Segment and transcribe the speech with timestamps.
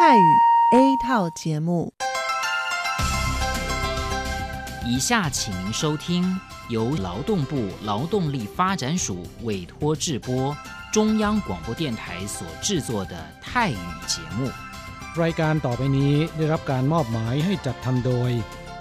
[0.00, 0.40] 泰语
[0.70, 1.92] A 套节目。
[4.86, 6.24] 以下请您收听
[6.70, 10.56] 由劳动部劳动力发展署委托制播、
[10.92, 14.50] 中央广播电台所制作的泰语节目。
[15.22, 18.30] รายการต่อไปนี้ได้รับการมอบหมายให้จัดทำโดย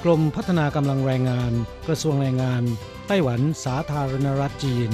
[0.03, 1.51] กรมพัฒนากำลังแรงงาน
[1.87, 2.63] กระทรวงแรงงาน
[3.07, 4.91] ไต้หวันสาธารณรัฐจีน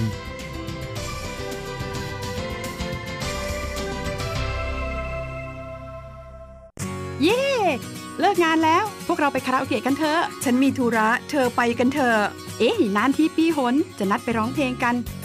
[8.47, 12.19] งานแล้ว พวกเราไปคาราโอเกะกันเถอะ ฉันมีธุระ เธอไปกันเถอะ
[12.59, 14.95] เอ๊ะนานที่ปีหน จะนัดไปร้องเพลงกัน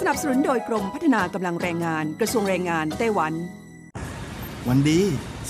[0.00, 3.32] สนับสนุนโดยกรมพัฒนากำลังแรงงาน กระทรวงแรงงานไต้หวัน
[4.68, 5.00] วันดี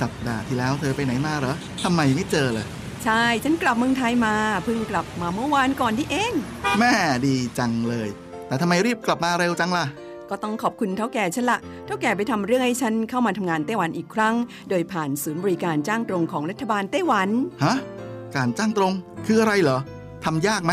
[0.00, 2.66] สัปดาห์ที่แล้วเธอไปไหนมาเหรอทำไมไม่เจอเลย
[3.04, 4.34] ใช่ ฉันกลับเมืองไทยมา
[4.64, 6.33] เพิ่งกลับมาเมื่อวานก่อนที่เอง
[6.80, 6.94] แม่
[7.27, 8.08] ดีจังเลย
[8.46, 9.84] แต่ทำไมรีบกลับมาเร็วจังล่ะ
[10.30, 14.34] ก็ต้องขอบคุณเท่าแก่ฉันละ เท่าแก่ไปทำเรื่องให้ฉันเข้ามาทำงานไต้หวันอีกครั้ง
[14.70, 17.28] โดยผ่านศูนย์บริการจ้างตรงของรัฐบาลไต้หวัน
[17.64, 17.77] ฮะ
[18.36, 18.92] การจ้างตรง
[19.27, 19.78] คืออะไรเหรอ
[20.24, 20.72] ทำยากไหม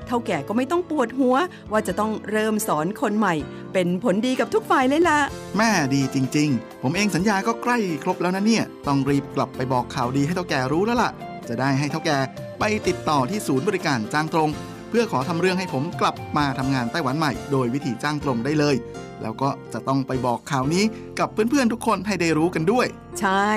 [0.11, 1.35] ท่าแก่ก็ไม่ต้องปวดหัว
[1.71, 3.35] ว่าจะต้องเริ่มสอนคนใหม่
[3.73, 5.19] เป็นผลดีกับทุกฝ่ายเลยล่ะ
[5.57, 11.11] แม่ดีจริง ๆ ผมเองสัญญาก็ใกล้ครบแล้วนะเนี่ย ต้องรีบกลับไปบอกข่าวดีให้เท่าแก่รู้แล้วล่ะ
[11.47, 12.17] จะได้ให้เท่าแก่
[12.59, 14.49] ไปติดต่อที่ศูนย์บริการจ้างตรง
[14.89, 18.75] เพื่อขอทำเรื่องให้ผมกลับมาทำงานไต้หวันใหม่ โดยวิธีจ้างตรงได้เลย
[19.21, 20.83] แล้วก็จะต้องไปบอกข่าวนี้
[21.19, 22.85] กับเพื่อนๆทุกคนให้ได้รู้กันด้วย
[23.19, 23.47] ใช่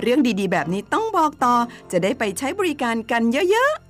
[0.00, 1.54] เรื่องดีๆ แบบนี้ต้องบอกต่อ
[1.92, 3.89] จะได้ไปใช้บริการกันเยอะๆ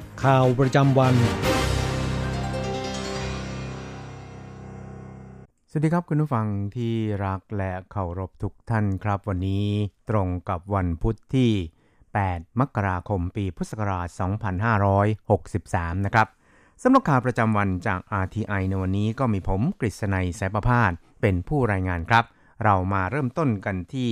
[0.27, 1.15] ข่าวประจำวัน
[5.69, 6.93] สวัสดีครับคุณผู้ฟังที่
[7.25, 9.65] รักและเคารพทุกท่านครับ วันนี้
[10.09, 11.51] ตรงกับวันพุทธที่
[12.05, 14.07] 8 มกราคมปีพุทธศักราช
[15.27, 16.27] 2563 นะครับ
[16.81, 20.91] สำหรับข่าวประจำวันจาก RTI ในวันนี้ก็มีผมกฤษณัยสายประพาส
[21.21, 22.25] เป็นผู้รายงานครับ
[22.63, 24.11] เรามาเริ่มต้นกันที่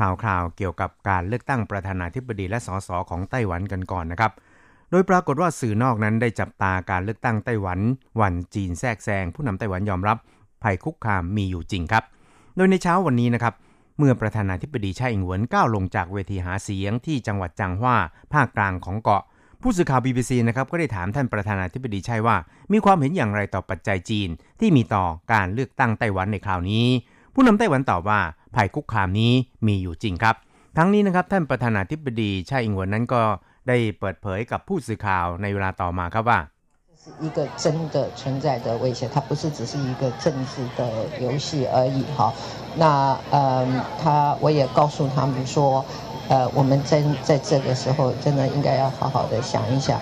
[0.00, 4.32] ข่าวคราวเกี่ยวกับการเลือกตั้งประธานาธิบดีและสสของไต้หวันกันก่อนนะครับ
[4.90, 7.78] โดยปรากฏว่าสื่อนอกนั้นได้จับตาการเลือกตั้งไต้หวัน
[8.20, 10.16] วันจีนแทรกแซงผู้นำไต้หวันยอมรับ
[10.62, 12.04] ภัยคุกคามมีอยู่จริงครับ
[12.56, 13.54] โดยในเช้าวันนี้นะครับ
[13.98, 17.96] เมื่อประธานาธิบดีไช่อิงเหวินก้าวลงจากเวทีหาเสียงที่จังหวัดจางฮวา
[18.32, 19.22] ภาคกลางของเกาะ
[19.62, 22.36] ผู้สื่อข่าว BBC นะครับก็ได้ถามท่านประธานาธิบดีไช่ว่า
[22.72, 24.28] มีความเห็นอย่างไรต่อปัจจัยจีน
[24.60, 26.86] ที่มีต่อการเลือกตั้งไต้หวันในคราวนี้
[27.34, 28.20] ผู้นำไต้หวันตอบว่า
[28.54, 29.32] ภัยคุกคามนี้
[29.66, 30.36] มีอยู่จริงครับ
[30.76, 33.22] ทั้งนี้นะครับท่านประธานาธิบดีไช่อิงเหวินนั้นก็
[33.67, 36.39] ได้เปิดเผยกับผู้สื่อข่าวในเวลาต่อมาครับว่า
[37.03, 40.81] 是一个真的存在的威胁，它不是只是一个政治的
[41.23, 42.19] 游戏而已哈。
[42.81, 42.83] 那
[43.35, 43.37] 呃，
[44.01, 44.03] 他
[44.43, 45.83] 我也告诉他们说，
[46.29, 49.99] 呃，我们在在这个时候真的应该要好好的想一想。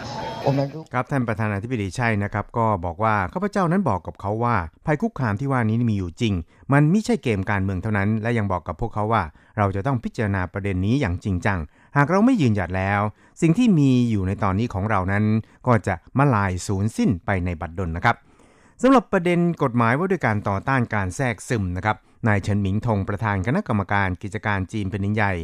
[0.94, 4.56] ครับท่านประธานาธิบดีใช่นะครับก็บอกว่าข้าพเจ้านั้นบอกกับเขาว่า
[4.86, 6.34] ภัยคุกคามที่ว่านี้มีอยู่จริง
[6.74, 9.24] มันไม่ใช่เกมการเมืองเท่านั้น และยังบอกกับพวกเขาว่า
[9.58, 11.60] เราจะต้องพิจารณาประเด็นนี้อย่างจริงจัง
[11.97, 13.01] หากเราไม่ยืนหยัดแล้ว
[13.41, 15.25] สิ่งที่มีอยู่ในตอนนี้ของเรานั้น
[15.67, 18.17] ก็จะมาลายสูญสิ้นไปในบัดดลนะครับ
[18.83, 21.97] สำหรับประเด็นกฎหมายว่าด้วยการต่อต้านการแทรกซึมนะครับ
[22.29, 25.35] นายเฉินหมิงทงประธานคณะกรรมการกิจการจีนเป็นใหญ่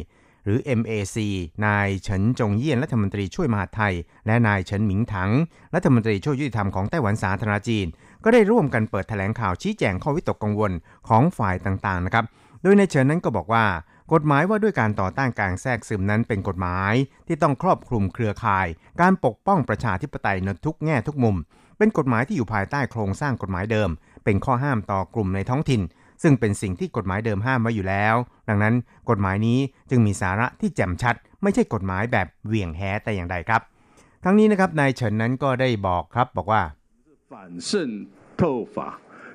[0.45, 1.17] หรือ MAC
[1.65, 3.93] นายเฉินจงเยี่ยนรัฐมนตรีช่วยมหาไทย
[4.27, 5.31] และนายเฉินหมิงถัง
[5.75, 7.85] รัฐมนตรีช่วยยุติธรรมของไต้หวันสาธารณจีน
[8.23, 10.71] ก็ได้ร่วมกันเปิดแถลงข่าวชี้แจงข้อวิตกกังวล
[11.07, 12.25] ของฝ่ายต่างๆนะครับ
[12.61, 13.65] โดยในเฉินนั้นก็บอกว่า
[14.12, 16.94] กฎหมายว่าด้วยการต่อต้านการแทรกซึมนั้นเป็นกฎหมาย
[17.26, 18.66] ที่ต้องครอบคลุมเครือข่าย
[19.00, 21.36] การปกป้องประชาธิปไตยในทุกแง่ทุกมุม
[21.78, 23.90] เป็นกฎหมายที่อยู่ภายใต้โครงสร้างกฎหมายเดิม
[24.24, 25.82] เป็นข้อห้ามต่อกลุ่มในท้องถิ่น
[26.22, 28.14] ซึ่งเป็นสิ่งที่กฎหมายเดิมห้ามไว้อยู่แล้ว
[28.48, 28.74] ดังนั้น
[29.10, 29.58] กฎหมายนี้
[29.90, 33.62] จึงมีสาระที่แจ่มชัด ไม่ใช่กฎหมายแบบเหวี่ยงแหแต่อย่างใดครับ
[34.24, 36.62] ทั้งนี้นะครับนายเฉินนั้นก็ได้บอกครับบอกว่า
[37.30, 37.32] 反
[37.68, 37.70] 渗
[38.40, 38.42] 透
[38.74, 38.76] 法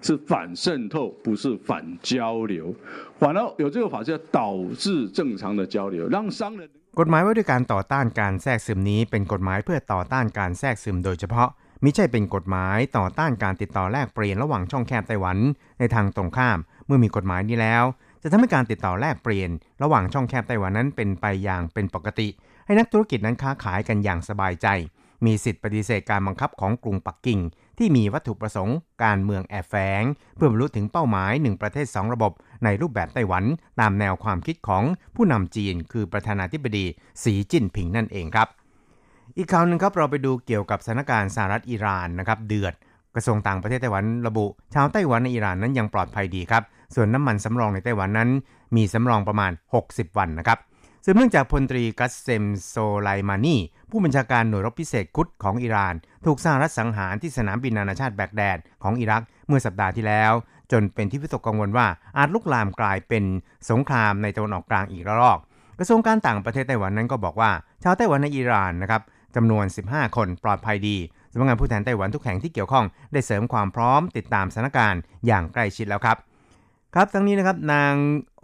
[0.05, 2.75] 是反渗透不是反交流
[3.19, 6.69] 反而有这个法就要导致正常的交流让商人
[6.99, 11.49] กฎหมายว่าด้วยการต่อต้านการแทรกซึมนี้เป็นกฎหมายเพื่อต่อต้านการแทรกซึมโดยเฉพาะ
[11.83, 15.37] มิใช่เป็นกฎหมายต่อต้านการติดต่อแลกเปลี่ยนระหว่างช่องแคบไต้หวัน
[15.79, 17.83] ในทางตรงข้าม เมื่อมีกฎหมายนี้แล้ว
[18.23, 19.49] จะทำให้การติดต่อแลกเปลี่ยน
[19.83, 22.27] ระหว่างช่องแคบไต้หวันนั้นเป็นไปอย่างเป็นปกติ
[22.65, 24.67] ให้นักธุรกิจนั้นค้าขายกันอย่างสบายใจ
[25.25, 27.39] มีสิทธิปฏิเสธการบังคับของกรุงปักกิ่ง
[27.78, 30.02] ที่มีวัตถุประสงค์การเมืองแอบแฝง
[30.36, 32.32] เพื่อบรรลุถึงเป้าหมายหนึ่งประเทศสองระบบ
[32.64, 33.44] ในรูปแบบไต้หวัน
[33.80, 34.82] ตามแนวความคิดของ
[35.16, 36.84] ผู้นำจีน คือประธานาธิบดี
[37.22, 38.48] สีจิ้นผิงนั่นเองครับ
[39.36, 42.74] อีกข่าวหนึ่งครับเราไปดูเกี่ยวกับสถานการณ์สหรัฐอิหร่านนะครับเดือด
[43.14, 46.62] กระทรวงต่างประเทศไต้หวันระบุ ชาวไต้หวันในอิหร่านนั้นยังปลอดภัยดีครับ
[46.94, 48.30] ส่วนน้ำมันสำรองในไต้หวันนั้น
[48.76, 49.52] มีสำรองประมาณ
[49.84, 50.58] 60 วันนะครับ
[51.10, 53.56] สืบเนื่องจากพลตรีกัสเซมโซไลมานี
[53.90, 55.94] ผู้บัญชาการหน่วยรบพิเศษคุดส์ของอิหร่าน
[56.26, 60.32] ถูกสหรัฐสังหารที่สนามบินนานาชาติแบกแดดของอิรักเมื่อสัปดาห์ที่แล้ว
[60.72, 61.86] จนเป็นที่วิตกกังวลว่า
[62.18, 63.24] อาจลุกลามกลายเป็น
[63.70, 65.38] สงครามในตะวันออกกลางอีกระลอก
[65.78, 67.50] กระทรวงการต่างประเทศไต้หวันนั้นก็บอกว่า
[67.82, 69.02] ชาวไต้หวันในอิหร่านนะครับ
[69.36, 70.96] จำนวน 15 คนปลอดภัยดี
[71.32, 76.16] สำนักงานผู้แทนไต้หวันทุกแห่งที่เกี่ยวข้องได้เสริมความพร้อมติดตามสถานการณ์อย่างใกล้ชิดแล้วครับ
[76.94, 77.94] ครับทั้งนี้นะครับนาง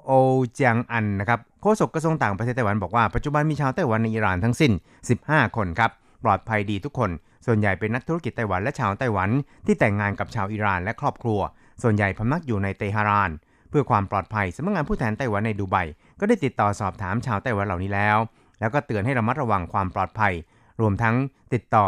[0.04, 0.10] โอ
[0.52, 4.72] เจียงอันนะครับ โฆษกกระทรวงต่างประเทศไต้หวันบอกว่าปัจจุบันมีชาวไต้หวันในอิหร่านทั้งสิ้น
[5.14, 5.90] 15 คนครับ
[6.24, 7.10] ปลอดภัยดีทุกคน
[7.46, 9.30] ส่วนใหญ่เป็นนักธุรกิจไต้หวันและชาวไต้หวัน
[9.66, 11.40] ที่แต่งงานกับชาวอิหร่านและครอบครัว
[11.82, 13.30] ส่วนใหญ่พำนักอยู่ในเตหะราน
[13.70, 15.76] เพื่อความปลอดภัยสำนักงานผู้แทนไต้หวันในดูไบ
[16.20, 18.16] ก็ได้ติดต่อสอบถามชาวไต้หวันเหล่านี้แล้ว
[18.60, 20.32] แล้วก็เตือนให้ระมัดระวังความปลอดภัย
[20.80, 21.14] รวมทั้ง
[21.54, 21.86] ติดต่อ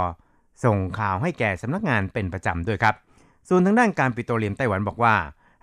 [0.65, 2.95] ส่งข่าวให้แก่สำนักงานเป็นประจำด้วยครับ
[3.49, 5.15] ส่วนทางด้านการปิโตรเลียมไต้หวันบอกว่า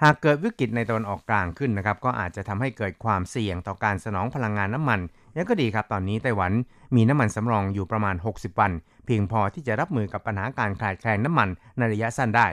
[0.06, 5.00] หากเกิดวิกฤตในตะวันออกกลางขึ้นนะครับก็อาจจะทำให้เกิดความเสี่ยงต่อการสนองพลังงานน้ำมัน
[5.36, 6.52] ยังก็ดีครับตอนนี้ไต้หวัน
[6.96, 8.72] มีน้ำมันสำรองอยู่ประมาณ 60 วัน
[9.06, 12.48] เพียงพอที่จะรับมือกับปัญหาการขาดแคลนน้ำมันในระยะสั้นได้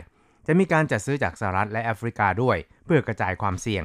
[0.46, 3.84] จะมีการจัดซื้อจากสหรัฐและแอฟริกาด้วย เพื่อกระจายความเสี่ยง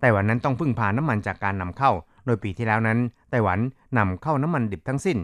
[0.00, 1.92] ไต้หวันนั้นต้องพึ่งพาน้ำมันจากการนำเข้า
[2.26, 2.98] โดยปีที่แล้วนั้น
[3.30, 3.58] ไต้หวัน
[3.98, 5.18] นำเข้าน้ำมันดิบทั้งสิ้น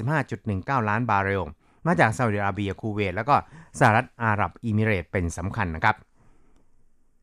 [0.00, 1.44] 275.19 ล้านบาร์เรล
[1.86, 3.36] มาจากซาอุดิอาระเบียคูเวตแล้วก็
[3.78, 5.96] สหรัฐอาหรับอิมิเรตเป็นสำคัญนะครับ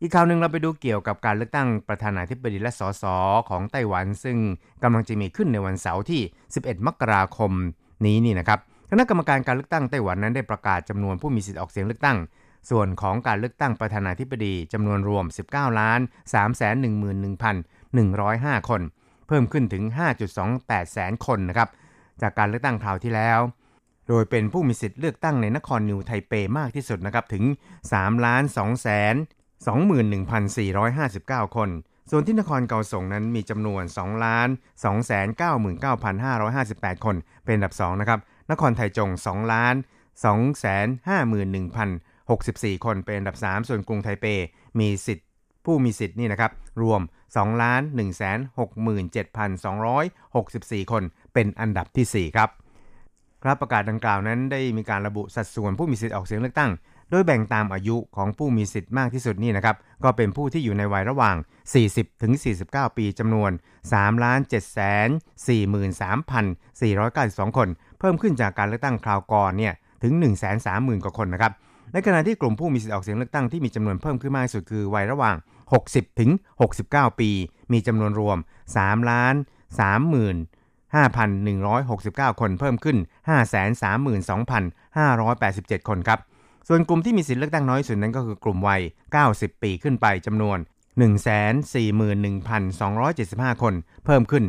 [0.01, 3.03] อีกข่าวหนึ่งเราไปดูเกี่ยวกับการเลือกตั้งประธานาธิบดีและสส
[3.49, 4.37] ของไต้หวัน ซึ่ง
[4.83, 6.21] กำลังจะมีขึ้นในวันเสาร์ที่
[6.53, 7.51] 11 มกราคม
[8.05, 12.17] นี้นี่นะครับคณะกรรมการการเลือกตั้งไต้หวันนั้นได้ประกาศจำนวนผู้มีสิทธิออกเสียงเลือกตั้ง
[12.69, 15.99] ส่วนของการเลือกตั้งประธานาธิบดีจำนวนรวม 19ล้าน
[17.49, 18.81] 311,105คน
[19.27, 19.83] เพิ่มขึ้นถึง
[20.37, 21.69] 5.28 แสนคนนะครับ
[22.21, 23.39] จากการเลือกตั้งคราวที่แล้ว
[24.07, 27.43] โดยเป็นผู้มีสิทธิ์เลือกตั้งในนครนิวไทเปมากที่สุดนะครับถึง
[27.83, 29.15] 3ล้าน2แสน
[29.65, 31.69] 21,459 คน
[32.11, 34.47] ส่วนที่นครเกาสงนั้นมีจำนวน2ล้าน
[34.83, 34.85] 2
[35.39, 35.41] 9
[35.81, 38.19] 9 5 5 8 คน เป็นอันดับ2นะครับ
[38.51, 39.75] นครไทจง2ล้าน
[42.75, 44.25] 251,064 คนเป็นอันดับ 3 ส่วนกรุงไทเป
[44.79, 45.27] มีสิทธิ์
[45.65, 46.51] ผู้มีสิทธิ์นี่นะครับ
[46.81, 47.01] รวม
[47.31, 48.01] 2ล้าน1
[50.79, 52.49] 67,264 คนเป็นอันดับที่ 4 ครับ
[53.43, 56.71] ครับประกาศดังกล่าวนั้นได้มีการระบุสัดส่วนผู้มีสิทธิ์ออกเสียงเลือกตั้ง
[57.09, 61.35] โดยแบ่งตามอายุของผู้มีสิทธิ์มากที่สุดนี่นะครับ ก็เป็นผู้ที่อยู่ในวัยระหว่าง
[61.79, 62.33] 40 ถึง
[62.65, 63.51] 49 ปีจำนวน
[63.91, 63.93] 3
[64.51, 64.81] 7 4 3
[66.79, 67.67] 492 คน
[67.99, 69.73] เพิ่มขึ้นจากการเลือกตั้งคราวก่อนเนี่ย
[70.03, 70.13] ถึง
[70.59, 71.51] 130,000 กว่าคนนะครับ
[71.93, 75.35] ในขณะที่กลุ่มผู้มีสิทธิ์ออกเสียงเลือกตั้งที่มีจำนวนเพิ่มขึ้นมากที่สุดคือวัยระหว่าง
[75.77, 76.29] 60 ถึง
[76.75, 77.29] 69 ปี
[77.71, 78.37] มีจำนวนรวม
[78.73, 79.35] 3ล้าน
[82.27, 82.97] 5,169 คนเพิ่มขึ้น
[85.77, 86.19] 532,587 คนครับ
[86.71, 88.81] ส่วนกลุ่มที่มีสิทธิเลือกตั้งน้อยสุดนั้นก็คือกลุ่มวัย
[89.21, 90.57] 90 ปีขึ้นไปจำนวน
[91.09, 93.73] 141,275 คน
[94.05, 94.43] เพิ่มขึ้น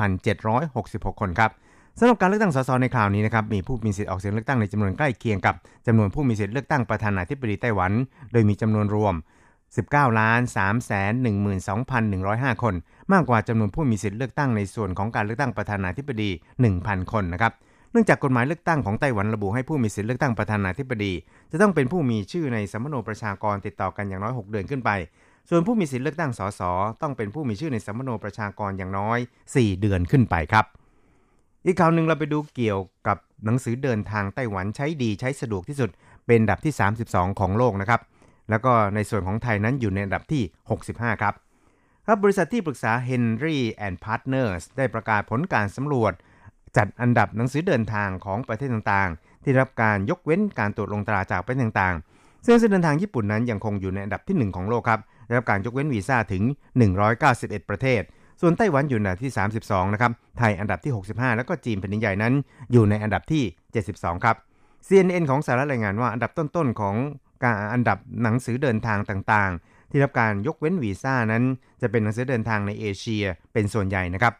[0.00, 1.50] 34,766 คนครับ
[1.98, 5.54] สำหรับการเลือกตั้งสสในคราวนี้นะครับมีผู้มีสิทธิ์ออกเสียงเลือกตั้งในจำนวนใกล้เคียงกับ
[5.86, 7.92] จำนวนผู้มีสิทธิ์เลือกตั้งประธานาธิบดีไต้หวัน
[8.32, 9.14] โดยมีจำนวนรวม
[9.66, 10.88] 19ล้าน3 1 2
[11.26, 11.84] 1 0
[12.44, 12.74] 5 คน
[13.12, 16.30] มากกว่าจำนวนผู้มีสิทธิ์เลือกตั้งในส่วนของการเลือกตั้งประธานาธิบดี
[16.70, 17.52] 1,000 คนนะครับ
[17.92, 21.12] เนื่องจากกฎหมายเลือกตั้งของไต้หวันระบุให้ผู้มีสิทธิเลือกตั้งประธานาธิบดี
[21.50, 24.90] จะต้องเป็นผู้มีชื่อในสัมโนประชากรติดต่อกันอย่างน้อย 6 เดือนขึ้นไป
[25.50, 26.60] ส่วนผู้มีสิทธิเลือกตั้งสส
[27.02, 29.18] ต้องเป็นผู้มีชื่อในสัมมโนประชากรอย่างน้อย
[29.50, 30.66] 4 เดือนขึ้นไปครับ
[31.66, 35.90] อีกข่าวหนึ่งเราไปดูเกี่ยวกับหนังสือเดินทางไต้หวันใช้ดีใช้สะดวกที่สุด
[36.26, 36.74] เป็นอันดับที่
[37.06, 38.00] 32 ของโลกนะครับ
[38.50, 40.42] แล้วก็ในส่วนของไทยนั้นอยู่ในอันดับที่
[40.82, 41.34] 65 ครับ
[42.06, 46.12] ครับบริษัทที่ปรึกษา Henry and Partners ได้ประกาศผลการสำรวจ
[46.76, 56.42] จัดอันดับหนังสือเดินทางของประเทศต่างๆ ที่รับการยกเว้นการตรวจลงตราจากประเทศต่างๆ ซึ่งหนังสือเดินทางญี่ปุ่นนั้นยังคงอยู่ในอันดับที่ 1 ของโลกครับได้รับการยกเว้นวีซ่าถึง
[57.06, 58.02] 191 ประเทศ
[58.40, 62.32] ส่วนไต้หวันอยู่ในอันดับที่ 32 นะครับ ไทยอันดับที่ 65 แล้วก็จีนแผ่นดินใหญ่นั้น
[62.72, 63.42] อยู่ในอันดับที่
[63.84, 64.36] 72 ครับ
[64.88, 66.96] CNN ของสหรัฐรายงานว่าอันดับต้นๆของ
[67.44, 71.42] การอันดับหนังสือเดินทางต่างๆ ที่รับการยกเว้นวีซ่านั้น
[71.82, 74.34] จะเป็นหนังสือเดินทางในเอเชียเป็นส่วนใหญ่นะครับ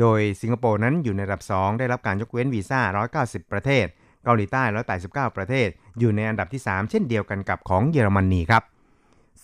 [0.00, 2.80] โดยสิงคโปร์นั้นอยู่ในอันดับ 2 ได้รับการยกเว้นวีซ่า
[3.40, 3.86] 190 ประเทศ
[4.24, 4.62] เกาหลีใต้
[5.00, 8.62] 189 ประเทศ อยู่ในอันดับที่ 3 เช่นเดียวกันกับของเยอรมนีครับ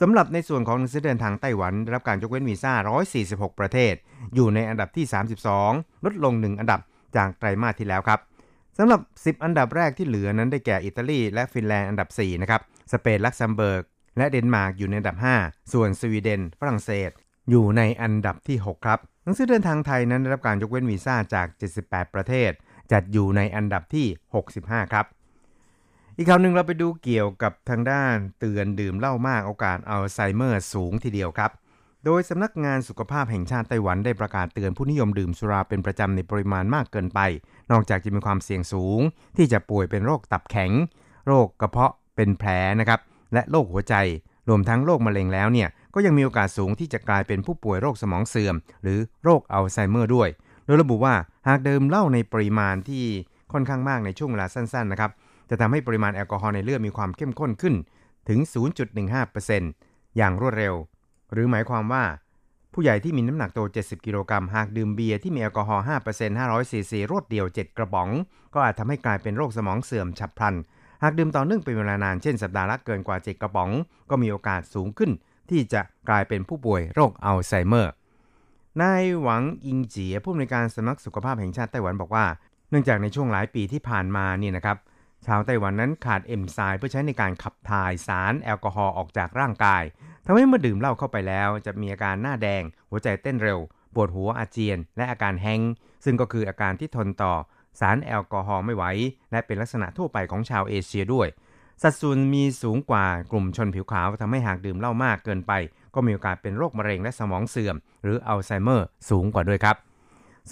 [0.00, 2.72] สำหรับในส่วนของหนังสือเดินทางไต้หวันได้รับการยกเว้นวีซ่า
[3.16, 3.94] 146 ประเทศ
[4.34, 5.04] อยู่ในอันดับที่
[5.56, 6.80] 32 ลดลง 1 อันดับ
[7.16, 8.20] จากไตรมาสที่แล้วครับ
[8.78, 12.60] สำหรับ 10 อันดับแรกที่เหลือนั้นได้แก่อิตาลีและฟินแลนด์อันดับ 4 นะครับ
[12.92, 13.82] สเปน ลักเซมเบิร์ก
[14.18, 17.10] และเดนมาร์กอยู่ในอันดับ 5 ส่วนสวีเดน ฝรั่งเศส
[17.50, 21.46] อยู่ในอันดับที่ 6 ครับ หนังสือเดินทางไทยนั้นได้รับการยกเว้นวีซ่าจาก
[21.80, 22.50] 78 ประเทศ
[22.92, 24.06] จัดอยู่ในอันดับที่
[24.50, 25.06] 65 ครับ
[26.16, 31.50] อีกข่าวหนึ่งเราไปดูเกี่ยวกับทางด้านเตือนดื่มเหล้ามากโอกาสอัลไซเมอร์สูงทีเดียวครับ
[32.04, 37.20] โดยสำนักงานสุขภาพแห่งชาติไต้หวันได้ประกาศเตือนผู้นิยมดื่มสุราเป็นประจำในปริมาณมากเกินไป
[37.70, 39.00] นอกจากจะมีความเสี่ยงสูง
[39.36, 40.72] ที่จะป่วยเป็นโรคตับแข็ง
[41.26, 42.50] โรคกระเพาะเป็นแผล
[42.80, 43.00] นะครับ
[43.34, 43.94] และโรคหัวใจ
[44.48, 50.28] รวมทั้งโรคมะเร็งแล้วเนี่ย ก็ยังมีโอกาสสูงที่จะกลายเป็นผู้ป่วยโรคสมองเสื่อม หรือโรคอัลไซเมอร์ด้วย
[50.64, 51.14] โดยระบุว่า
[51.48, 53.04] หากดื่มเหล้าในปริมาณที่
[53.52, 55.10] ค่อนข้างมากในช่วงเวลาสั้นๆนะครับ
[55.50, 57.74] จะทำให้ปริมาณแอลกอฮอล์ในเลือดมีความเข้มข้นขึ้น
[58.28, 58.38] ถึง
[59.28, 60.74] 0.15%อย่างรวดเร็ว
[61.32, 62.04] หรือหมายความว่า
[62.74, 68.08] ผู้ใหญ่ที่มีน้ำหนักตัว 70 กิโลกรัมหากดื่มเบียร์ที่มีแอลกอฮอล์ 5% 500ซีซีรวดเดียว 7 กระป๋อง
[68.54, 70.54] ก็อาจทำให้กลายเป็นโรคสมองเสื่อมฉับพลัน
[71.02, 73.70] หากดื่มต่อเนื่องเป็นเวลานาน เช่นสัปดาห์ละเกินกว่า 7 กระป๋อง
[74.10, 75.10] ก็มีโอกาสสูงขึ้น
[75.50, 77.92] ที่จะกลายเป็นผู้ป่วยโรคอัลไซเมอร์
[78.82, 82.26] นายหวังอิงเจียผู้อำนวยการสำนักสุขภาพแห่งชาติไต้หวันบอกว่า
[82.70, 84.76] เนื่องจากในช่วงหลายปีที่ผ่านมานี่นะครับ
[85.26, 89.82] ชาวไต้หวันนั้นขาดเอนไซม์เพื่อใช้ในการขับถ่ายสารแอลกอฮอล์ออกจากร่างกาย
[90.24, 93.58] ทำให้เมื่อดื่มเหล้าเข้าไปแล้ว จะมีอาการหน้าแดง หัวใจเต้นเร็ว
[93.94, 95.60] ปวดหัวอาเจียน และอาการแฮง
[96.04, 97.34] ซึ่งก็คืออาการที่ทนต่อ
[97.80, 98.84] สารแอลกอฮอล์ไม่ไหว
[99.30, 101.28] และเป็นลักษณะทั่วไปของชาวเอเชียด้วย
[101.82, 105.52] สัดส่วนมีสูงกว่ากลุ่มชนผิวขาวทำให้หากดื่มเหล้ามากเกินไป
[105.94, 109.76] ก็มีโอกาสเป็นโรคมะเร็งและสมองเสื่อม หรืออัลไซเมอร์สูงกว่าด้วยครับ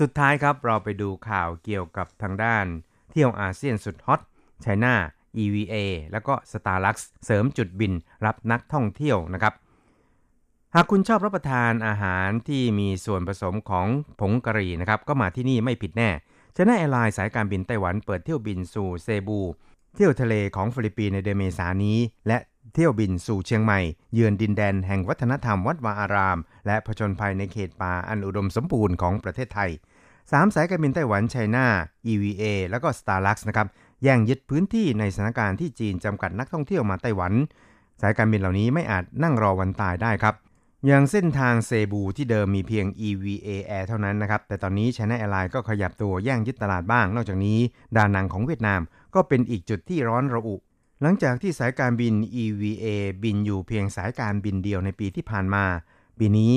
[0.01, 2.67] สุดท้ายครับเราไปดูข่าวเกี่ยวกับทางด้าน
[3.11, 4.21] เที่ยวอาเซียนสุดฮอต
[4.63, 4.95] ไชน่า
[5.43, 5.75] EVA
[6.13, 7.93] แล้วก็ Starlux เสริมจุดบิน
[8.25, 9.55] รับนักท่องเที่ยวนะครับ
[10.75, 13.87] หากคุณชอบรับประทานอาหารที่มีส่วนผสมของ
[14.21, 16.11] ผงกะหรี่นะครับ ก็มาที่นี่ไม่ผิดแน่
[16.57, 19.41] China Airlines สายการบินไต้หวันเปิดเที่ยวบินสู่เซบู
[19.95, 22.39] เที่ยวทะเลของฟิลิปปินส์ในเดือนเมษายนนี้ และ
[22.75, 23.81] เที่ยวบินสู่เชียงใหม่
[24.15, 29.71] เยือนดินแดนแห่งวัฒนธรรมวัดวาอาราม และผจญภัยในเขตป่าอันอุดมสมบูรณ์ของประเทศไทย
[30.33, 31.67] สามสายการบินไต้หวันไชน่า
[32.13, 33.67] EVA แล้วก็ Starlux นะครับ
[34.03, 37.33] แย่งยึดพื้นที่ในสถานการณ์ที่จีนจำกัดนักท่องเที่ยวมาไต้หวัน
[38.01, 40.35] สายการบินเหล่านี้ไม่อาจนั่งรอวันตายได้ครับ
[40.87, 47.59] อย่างเส้นทางเซบูที่เดิมมีเพียง EVA Air เท่านั้นนะครับ แต่ตอนนี้ China Airlines ก็ขยับตัวแย่งยึดตลาดบ้าง นอกจากนี้
[47.97, 48.81] ดานังของเวียดนาม
[49.15, 50.57] ก็เป็นอีกจุดที่ร้อนระอุ
[51.03, 52.87] หลังจากที่สายการบิน EVA
[53.23, 55.65] บินอยู่เพียงสายการบินเดียวในปีที่ผ่านมา
[56.19, 56.55] ปีนี้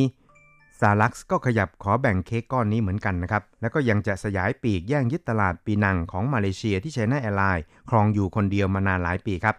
[0.79, 9.55] Starlux ก็ขยับขอแบ่งเค้กก้อนนี้เหมือนกันนะครับ แล้วก็ยังจะสยายปีกแย่งยึดตลาดปีนังของมาเลเซียที่ China Airlinesครองอยู่คนเดียวมานานหลายปีครับ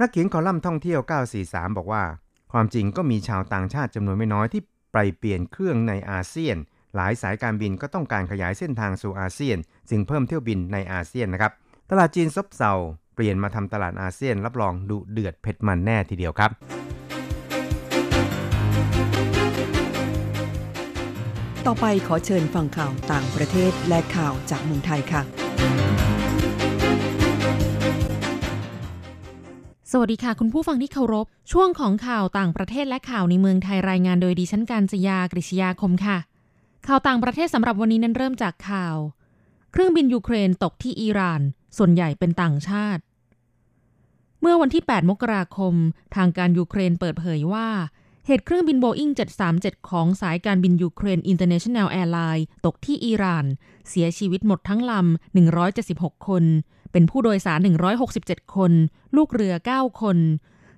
[0.00, 1.00] นักเขียนคอลัมน์ท่องเที่ยว
[1.38, 2.02] 943 บอกว่า
[2.52, 6.56] ความจริงก็มีชาวต่างชาติจำนวนไม่น้อยที่ไปเปลี่ยนเครื่องในอาเซียน
[6.94, 9.58] หลายสายการบินก็ต้องการขยายเส้นทางสู่อาเซียน
[9.90, 11.52] จึงเพิ่มเที่ยวบินในอาเซียนนะครับ
[11.90, 12.72] ตลาดจีนซบเซา
[13.14, 16.50] เปลี่ยนมาทำตลาดอาเซียนรับรองดุเดือดเผ็ดมันแน่ทีเดียวครับ
[21.66, 25.22] ต่อไปขอเชิญฟังข่าวต่างประเทศและข่าวจากเมืองไทยค่ะ
[29.90, 36.18] สวัสดีค่ะ คุณผู้ฟังที่เคารพ ช่วงของข่าวต่างประเทศและข่าวในเมืองไทยรายงานโดยดิฉันการจยากริชยาคมค่ะ
[36.86, 38.96] ข่าวต่างประเทศสำหรับวันนี้นั้นเริ่มจากข่าว
[39.76, 41.40] เครื่องบินยูเครนตกที่อิหร่าน
[41.78, 43.02] ส่วนใหญ่เป็นต่างชาติ
[44.40, 45.74] เมื่อวันที่ 8 มกราคม
[46.14, 47.68] ทางการยูเครนเปิดเผยว่า
[48.26, 49.10] เหตุเครื่องบินโบอิง
[49.50, 53.44] 737 ของสายการบิน Ukraine International Airlines ตกที่อิหร่าน
[53.88, 56.44] เสียชีวิตหมดทั้งลำ 176 คน
[56.92, 57.58] เป็นผู้โดยสาร
[58.06, 58.72] 167 คน
[59.16, 60.18] ลูกเรือ 9 คน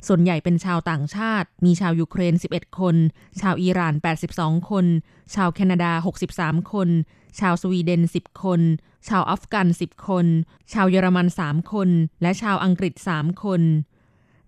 [0.06, 2.96] ส่วนใหญ่เป็นชาวต่างชาติ มีชาวยูเครน 11 คน
[3.40, 3.94] ชาวอิหร่าน
[4.32, 4.86] 82 คน
[5.34, 5.92] ชาวแคนาดา
[6.30, 6.88] 63 คน
[7.38, 8.60] ชาวสวีเดน 10 คน
[9.08, 10.26] ชาวอัฟกัน 10 คน
[10.72, 11.88] ชาวเยอรมัน 3 คน
[12.22, 13.62] และชาวอังกฤษ 3 คน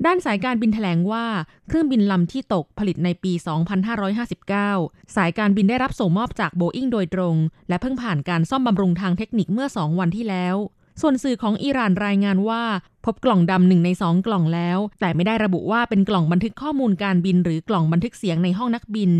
[0.06, 1.24] ด้านสายการบินแถลงว่า
[1.66, 3.32] เครื่องบินลำที่ตกผลิตในปี
[4.24, 7.36] 2559 สายการบินได้รับส่งมอบจากโบอิงโดยตรง
[7.68, 10.56] และเพิ่งผ่านการซ่อมบำรุงทางเทคนิคเมื่อ 2 วันที่แล้ว
[11.00, 12.62] ส่วนสื่อของอิหร่านรายงานว่า
[13.04, 19.12] พบกล่องดำหนึ่งในสองกล่องแล้ว แต่ไม่ได้ระบุว่าเป็นกล่องบันทึกข้อมูลการบิน หรือกล่องบันทึกเสียงในห้องนักบิน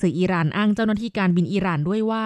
[0.00, 2.24] สื่ออิหร่านอ้างเจ้าหน้าที่การบินอิหร่านด้วยว่า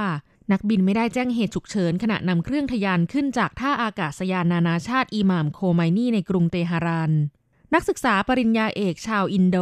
[0.53, 7.13] นักบินไม่ได้แจ้งเหตุฉุกเฉินขณะนำเครื่องทะยานขึ้นจากท่าอากาศยานนานาชาติอิหม่ามโคไมนีในกรุงเตหะราน
[7.75, 9.59] นักศึกษาปริญญาเอกชาวอินโด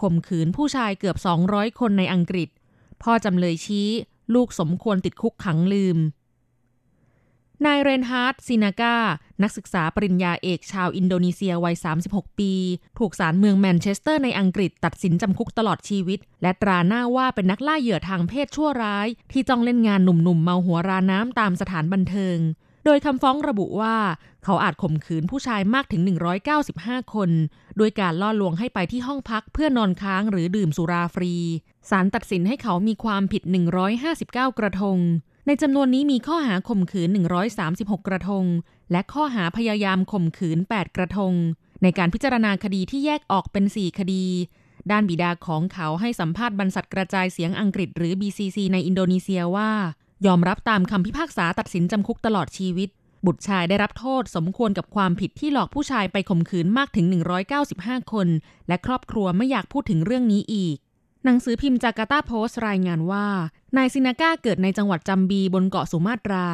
[0.00, 1.16] ข่มขืนผู้ชายเกือบ
[1.48, 2.48] 200 คนในอังกฤษ
[3.02, 3.88] พ่อจำเลยชี้
[4.34, 5.98] ลูกสมควรติดคุกขังลืม
[7.66, 8.96] นายเรนฮาร์ดซินากา
[9.42, 11.76] นักศึกษาปริญญาเอกชาวอินโดนีเซียวัย
[12.06, 12.52] 36 ปี
[12.98, 22.38] ถูกศาลเมืองแมนเชสเตอร์ในอังกฤษตัดสินจำคุกตลอดชีวิต และตราหน้าว่าเป็นนักล่าเหยื่อทางเพศชั่วร้าย ที่จ้องเล่นงานหนุ่มๆเมาหัวราน้ำตามสถานบันเทิง
[22.84, 23.96] โดยคำฟ้องระบุว่า
[24.44, 26.02] เขาอาจข่มขืนผู้ชายมากถึง
[26.56, 27.30] 195 คน
[27.76, 31.34] โดยการล่อลวงให้ไปที่ห้องพักเพื่อนอนค้างหรือดื่มสุราฟรี
[31.90, 33.42] ศาลตัดสินให้เขามีความผิด
[34.00, 34.98] 159 กระทง
[35.46, 37.08] ในจำนวนนี้มีข้อหาข่มขืน
[37.58, 38.44] 136 กระทง
[38.92, 41.32] และข้อหาพยายามข่มขืน 8 กระทง
[41.82, 44.24] ในการพิจารณาคดีที่แยกออกเป็น 4 คดี
[44.90, 49.70] ด้านบิดาของเขาให้สัมภาษณ์บรรษัทกระจายเสียงอังกฤษหรือ BCC ในอินโดนีเซียว่า
[50.26, 52.88] ยอมรับตามคำพิพากษาตัดสินจำคุกตลอดชีวิต
[53.26, 57.06] บุตรชายได้รับโทษสมควรกับความผิดที่หลอกผู้ชายไปข่มขืนมากถึง
[57.60, 58.28] 195 คน
[58.68, 60.76] และครอบครัวไม่อยากพูดถึงเรื่องนี้อีก
[61.24, 63.26] หนังสือพิมพ์จาการ์ตาโพสต์รายงานว่า
[63.76, 66.46] นายซินาก้าเกิดในจังหวัดจัมบีบนเกาะสุมาตรา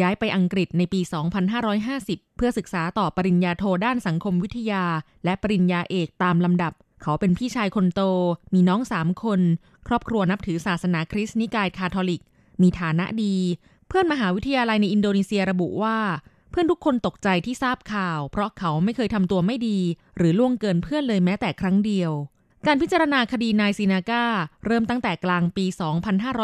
[0.00, 1.00] ย้ายไปอังกฤษในปี
[1.68, 4.84] 2550 เพื่อศึกษาต่อปริญญาโทด้านสังคมวิทยา
[5.24, 8.00] และปริญญาเอกตามลำดับ เขาเป็นพี่ชายคนโต
[8.54, 9.40] มีน้องสามคน
[9.88, 12.22] ครอบครัวนับถือศาสนาคริสต์นิกายคาทอลิก
[12.62, 13.36] มีฐานะดี
[13.88, 15.98] เพื่อนมหาวิทยาลัยในอินโดนีเซียระบุว่า
[16.50, 19.78] เพื่อนทุกคนตกใจที่ทราบข่าว เพราะเขาไม่เคยทำตัวไม่ดี
[20.16, 22.12] หรือล่วงเกินเพื่อนเลยแม้แต่ครั้งเดียว
[22.66, 24.24] การพิจารณาคดีนายซีนาก้า
[24.66, 25.64] เริ่มตั้งแต่กลางปี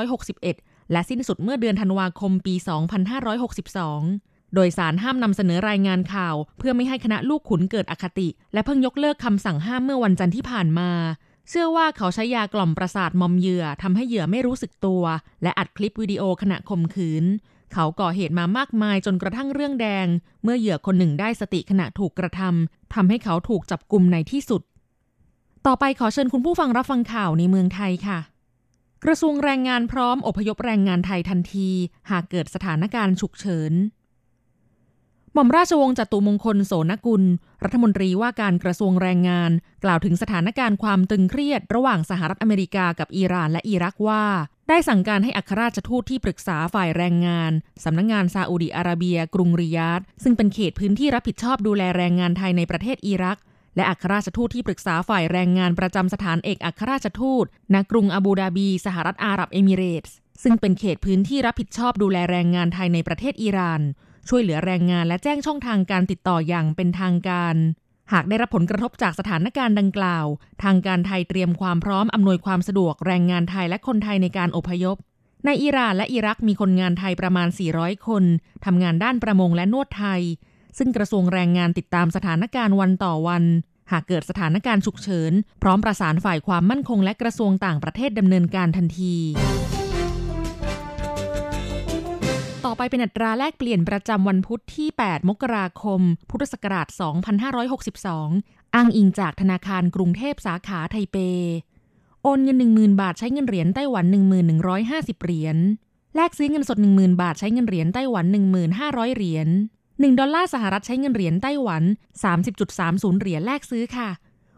[0.07, 2.55] 2561 และสิ้นสุดเมื่อเดือนธันวาคมปี
[3.35, 10.91] 2562โดยสารห้ามนำเสนอรายงานข่าว เพื่อไม่ให้คณะลูกขุนเกิดอคติ และเพิ่งยกเลิกคำสั่งห้ามเมื่อวันจันทร์ที่ผ่านมา
[11.53, 15.03] เชื่อว่าเขาใช้ยากล่อมประสาทมอมเหยื่อทำให้เหยื่อไม่รู้สึกตัว
[15.43, 17.25] และอัดคลิปวิดีโอขณะข่มขืน
[17.73, 20.07] เขาก่อเหตุมามากมายจนกระทั่งเรื่องแดง
[20.43, 24.63] เมื่อเหยื่อคนหนึ่งได้สติขณะถูกกระทำทำให้เขาถูกจับกลุ่มในที่สุด
[25.67, 28.19] ต่อไปขอเชิญคุณผู้ฟังรับฟังข่าวในเมืองไทยค่ะ
[29.05, 31.69] กระทรวงแรงงานพร้อมอพยพแรงงานไทยทันที
[32.11, 33.73] หากเกิดสถานการณ์ฉุกเฉิน
[35.35, 37.23] หม่อมราชวงศ์จตุมงคลโสนกุล
[37.65, 39.51] รัฐมนตรีว่าการกระทรวงแรงงาน
[39.85, 44.25] กล่าวถึงสถานการณ์ความตึงเครียด ระหว่างสหรัฐอเมริกากับอิหร่านและอิรักว่า
[44.69, 47.53] ได้สั่งการให้อัครราชทูตที่ปรึกษาฝ่ายแรงงาน
[47.85, 53.39] สำนักงงานซาอุดิอาระเบีย กรุงริยาดซึ่งเป็นเขตพื้นที่รับผิดชอบดูแลแรงงานไทยในประเทศอิรัก
[53.77, 63.81] และอัครราชทูตที่ปรึกษาฝ่ายแรงงานประจำสถานเอกอัครราชทูตณกรุงอาบูดาบี สหรัฐอาหรับเอมิเรตส์ซึ่งเป็นเขตพื้นที่รับผิดชอบดูแลแรงงานไทยในประเทศอิหร่าน
[64.29, 67.57] ช่วยเหลือแรงงานและแจ้งช่องทางการติดต่ออย่างเป็นทางการ
[68.13, 70.27] หากได้รับผลกระทบจากสถานการณ์ดังกล่าว
[70.63, 74.97] ทางการไทยเตรียมความพร้อมอำนวยความสะดวกแรงงานไทยและคนไทยในการอพยพ
[75.47, 78.25] ในอิหร่านและอิรักมีคนงานไทยประมาณ 400 คน
[78.65, 80.23] ทำงานด้านประมงและนวดไทย
[80.79, 83.45] ซึ่งกระทรวงแรงงานติดตามสถานการณ์วันต่อวัน
[83.91, 89.17] หากเกิดสถานการณ์ฉุกเฉิน พร้อมประสานฝ่ายความมั่นคงและกระทรวงต่างประเทศดำเนินการทันที
[92.67, 96.89] ต่อไปเป็นอัตราแลกเปลี่ยนประจำวันพุธที่ 8 มกราคม พุทธศักราช
[97.81, 101.17] 2562 อ้างอิงจากธนาคารกรุงเทพสาขาไทเป
[102.23, 104.05] โอนเงิน 10,000 บาทใช้เงินเหรียญไต้หวัน
[104.65, 105.57] 1150 เหรียญ
[106.17, 108.27] แลกซื้อเงินสด 10,000 บาทใช้เงินเหรียญไต้หวัน
[108.71, 109.49] 1500 เหรียญ
[109.85, 111.83] 1 ดอลลาร์สหรัฐใช้เงินเหรียญไต้หวัน
[112.53, 114.09] 30.30 เหรียญแลกซื้อค่ะ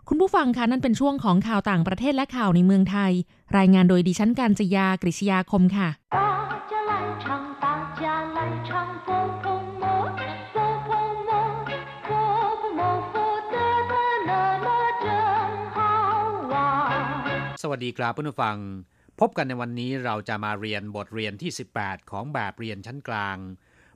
[0.09, 3.13] คุณผู้ฟังคะนั่นเป็นช่วงของข่าวต่างประเทศและข่าวในเมืองไทย
[3.57, 5.89] รายงานโดยดิฉันการจยากริชยาคมค่ะ
[17.65, 18.59] สวัสดีครับเพื่อนผู้ฟัง
[19.21, 23.39] พบกันในวันนี้เราจะมาเรียนบทเรียนที่ 18 ของแบบเรียนชั้นกลาง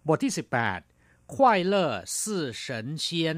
[0.08, 0.32] บทที่
[0.82, 3.36] 18ควายเลอร์ซื่อเฉินเชียน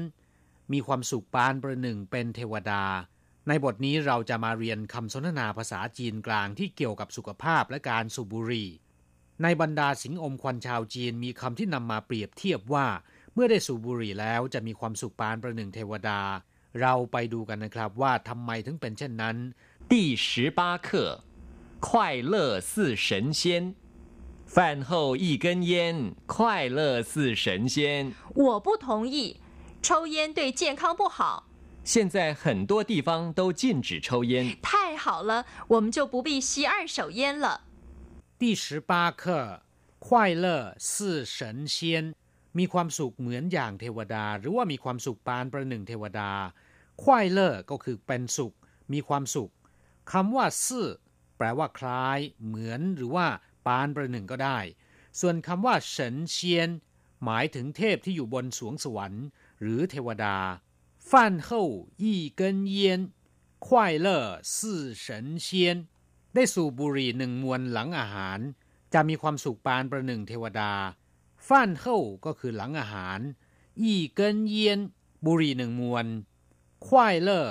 [0.71, 2.83] มีความสุขปานประหนึ่งเป็นเทวดา
[3.47, 8.69] ในบทนี้เราจะมาเรียนคำสนทนาภาษาจีนกลางที่เกี่ยวกับสุขภาพและการสูบบุหรี่
[9.43, 12.87] ในบรรดาสิงอมควันชาวจีนมีคำที่นำมาเปรียบเทียบว่า
[13.33, 16.21] เมื่อได้สูบบุหรี่แล้วจะมีความสุขปานประหนึ่งเทวดา
[16.81, 19.37] เราไปดูกันนะครับว่าทำไมถึงเป็นเช่นนั้น
[19.88, 21.24] 第十八课，
[21.80, 23.74] 快乐似神仙。
[24.46, 28.12] 饭后一根烟，快乐似神仙。
[28.34, 29.40] 我不同意，
[29.82, 31.48] 抽烟对健康不好。
[31.84, 34.56] 现在很多地方都禁止抽烟。
[34.62, 37.62] 太好了，我们就不必吸二手烟了。
[38.38, 39.62] 第十八课
[39.98, 42.14] 快乐似神仙
[42.52, 46.30] มีความสุขเหมือนอย่างเทวดา หรือว่ามีความสุขปานประหนึ่งเทวดา
[47.02, 48.52] ควายเลอก็คือเป็นสุข
[48.92, 49.50] มีความสุข
[50.11, 50.87] คำว่าซื่อ
[51.37, 53.27] แปลว่าคล้าย เหมือนหรือว่า
[53.65, 54.59] ปานประหนึ่งก็ได้
[55.19, 56.69] ส่วนคำว่าเฉินเชียน
[57.23, 59.25] หมายถึงเทพที่อยู่บนสวงสวรรค์
[59.61, 60.37] หรือเทวดา
[61.09, 61.63] ฟันเฮา
[62.03, 62.99] ยี่เกินเยีน
[63.67, 64.25] ควายเล่อ
[64.57, 64.77] ซื่
[66.35, 68.39] ได้สูบบุหรี่หนึ่งมวนหลังอาหาร
[68.93, 70.71] จะมีความสุขปานประหนึ่งเทวดา
[71.47, 73.19] ฟันเข้าก็คือหลังอาหาร
[73.83, 74.79] ยี่เกินเยีน
[75.25, 76.05] บุหรี่หนึ่งมวน
[76.87, 77.47] ควายเล่อ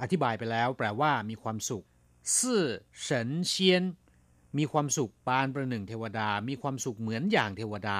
[0.00, 1.86] อธิบายไปแล้วแปลว่ามีความสุข
[2.37, 2.63] ซื่อ
[3.01, 3.83] เฉินเชียน
[4.57, 7.99] มีความสุขปานประหนึ่งเทวดา มีความสุขเหมือนอย่างเทวดา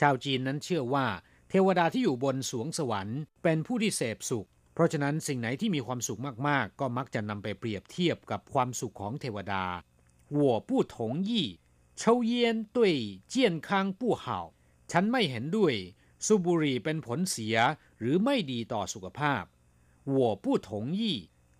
[0.00, 1.06] ชาวจีนนั้นเชื่อว่า
[1.50, 9.64] เทวดาที่อยู่บนสวงสวรรค์ เป็นผู้ที่เสพสุข เพราะฉะนั้นสิ่งไหนที่มีความสุขมากๆ ก็มักจะนำไปเปรียบเทียบกับความสุขของเทวดา
[10.38, 10.96] 我不同
[11.28, 11.30] 意
[12.00, 12.32] 抽烟
[12.76, 12.78] 对
[13.34, 13.68] 健康
[14.00, 14.24] 不好
[14.92, 15.74] ฉันไม่เห็นด้วย
[16.26, 17.56] สูบบุหรี่เป็นผลเสีย
[17.98, 19.42] หรือไม่ดีต่อสุขภาพ
[20.16, 21.00] 我不同意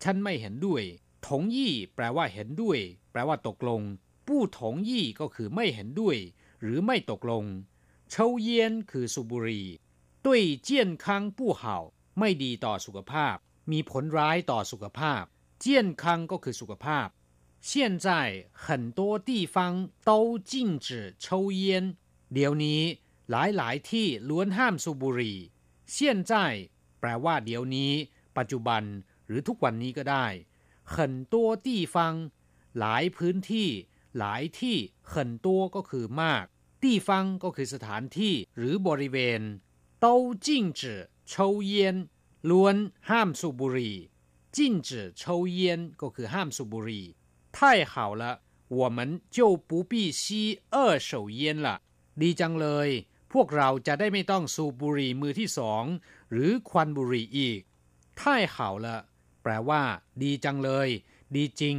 [0.03, 0.83] ฉันไม่เห็นด้วย
[1.27, 2.79] ถงยี่แปลว่าเห็นด้วย
[3.11, 3.81] แปลว่าตกลง
[4.27, 6.17] ผู้ถงยี่ก็คือไม่เห็นด้วย
[6.61, 7.45] หรือไม่ตกลง
[8.11, 9.67] เชาเยียนคือสูบบุหรี่
[10.27, 11.77] ด้วยเจียนคังผู้เห่า
[12.19, 13.37] ไม่ดีต่อสุขภาพ
[13.73, 15.23] มีผลร้ายต่อสุขภาพ
[15.61, 17.09] เจียนคังก็คือสุขภาพ
[17.69, 17.71] 现
[18.07, 18.09] 在
[18.65, 18.67] 很
[18.99, 19.57] 多地方
[20.09, 20.11] 都
[20.51, 20.53] 禁
[20.87, 20.89] 止
[21.25, 21.27] 抽
[21.61, 21.63] 烟
[22.33, 22.83] เดี๋ยวนี้
[23.31, 25.39] หลายหลายที่ล้วนห้ามสูบบุหรี่
[25.95, 25.97] 现
[26.31, 26.33] 在
[27.01, 27.93] แปลว่าเดี๋ยวนี้
[28.39, 28.83] ปัจจุบัน
[29.27, 30.27] หรือทุกวันนี้ก็ได้
[30.95, 30.97] 很
[31.33, 31.97] 多地方
[32.79, 33.69] หลายพื้นที่
[34.19, 34.77] หลายที่
[35.13, 35.15] 很
[35.47, 36.45] 多ก็คือมาก
[36.83, 37.09] 地方
[37.43, 39.41] ก็คือสถานที่หรือบริเวณ
[40.05, 40.07] 都
[40.47, 40.47] 禁
[40.81, 40.83] 止
[41.33, 41.35] 抽
[41.71, 41.73] 烟
[42.51, 42.77] ล้วน
[43.11, 43.97] ห้ามสูบบุหรี่
[44.57, 45.23] 禁止抽
[45.59, 45.61] 烟
[46.01, 47.07] ก็คือห้ามสูบบุหรี่
[47.57, 47.59] 太
[47.93, 48.23] 好了
[48.79, 48.99] 我们
[49.37, 50.77] 就不必吸二
[51.09, 51.69] 手烟了
[52.21, 52.89] ดีจังเลย
[53.33, 55.85] พวกเราจะได้ไม่ต้องสูบบุหรี่มือที่สอง
[56.31, 57.61] หรือควันบุหรี่อีก
[58.21, 58.21] 太
[58.55, 58.87] 好了
[59.43, 59.83] แปลว่า
[60.23, 60.89] ดีจังเลย
[61.37, 61.77] ดีจริง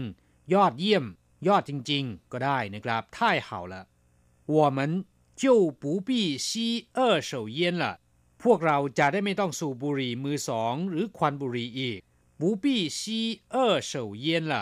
[0.54, 1.06] ยอดเยี่ยม
[1.48, 3.18] ยอดจริง ๆ ก็ได้นะครับ太
[3.48, 3.74] 好了
[4.56, 4.80] 我们
[5.42, 5.44] 就
[5.82, 6.10] 不必
[6.48, 6.50] 吸
[6.98, 7.86] 二手烟了
[8.44, 12.00] พวกเราจะได้ไม่ต้องสูบบุหรี่มือสอง หรือควันบุหรี่อีก
[12.40, 12.66] 不必
[13.00, 13.02] 吸
[13.54, 13.56] 二
[13.92, 13.94] 手
[14.26, 14.54] 烟了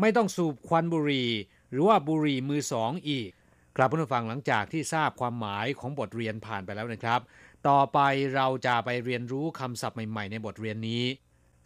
[0.00, 1.30] ไม่ต้องสูบควันบุหรี่
[1.70, 3.30] หรือว่าบุหรี่มือสองอีก
[3.76, 7.20] ครับผู้ฟังหลังจากที่ทราบความหมายของบทเรียนผ่านไปแล้วนะครับ
[7.68, 7.98] ต่อไป
[8.34, 11.04] เราจะไปเรียนรู้คำศัพท์ใหม่ ๆ ในบทเรียนนี้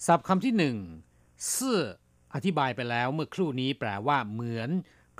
[0.06, 0.78] ศัพท์คำที่หนึ่ง
[1.56, 1.80] ซื่อ
[2.34, 4.70] อธิบายไปแล้วเมื่อครู่นี้แปลว่าเหมือน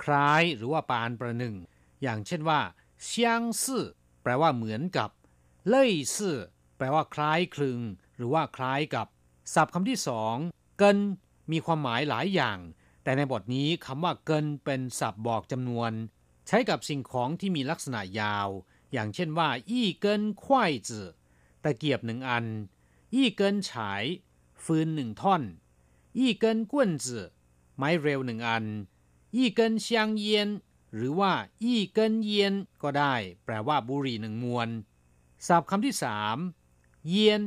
[0.02, 1.56] คล้ายหรือว่าปานประหนึ่ง
[2.02, 2.60] อย่างเช่นว่า
[3.04, 3.84] เซียงซื่อ
[4.22, 5.10] แปลว่าเหมือนกับ
[5.68, 6.36] เล่ยซื่อ
[6.76, 7.80] แปลว่าคล้ายคลึง
[8.16, 9.06] หรือว่าคล้ายกับ
[9.54, 10.36] ศัพท์คำที่สอง
[10.78, 10.98] เกิน
[11.52, 12.58] มีความหมายหลายอย่าง
[13.02, 15.92] แต่ในบทนี้คำว่าเกินเป็นศัพท์บอกจำนวน
[16.46, 18.48] ใช้กับสิ่งของที่มีลักษณะยาว
[18.92, 21.08] อย่างเช่นว่า อี้เกินควายจื่อ
[21.64, 22.46] ตะเกียบหนึ่งอัน
[23.14, 24.02] อี้เกินฉาย
[24.64, 25.42] ฟืนหนึ่งท่อน
[26.18, 27.28] อีเกินก้วนจือ
[27.76, 28.64] ไม้เร็วหนึ่งอัน
[29.34, 30.48] อีเกินเซียงเยียน
[30.94, 34.68] หรือว่าอีเกินเยียนก็ได้ แปลว่าบุหรี่หนึ่งมวน
[35.46, 36.36] ศัพท์คำที่สาม
[37.08, 37.40] เยียน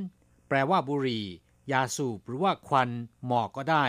[0.47, 1.25] แปลว่าบุหรี่
[1.71, 2.89] ยาสูบหรือว่าควัน
[3.25, 3.85] หมอกก็ได้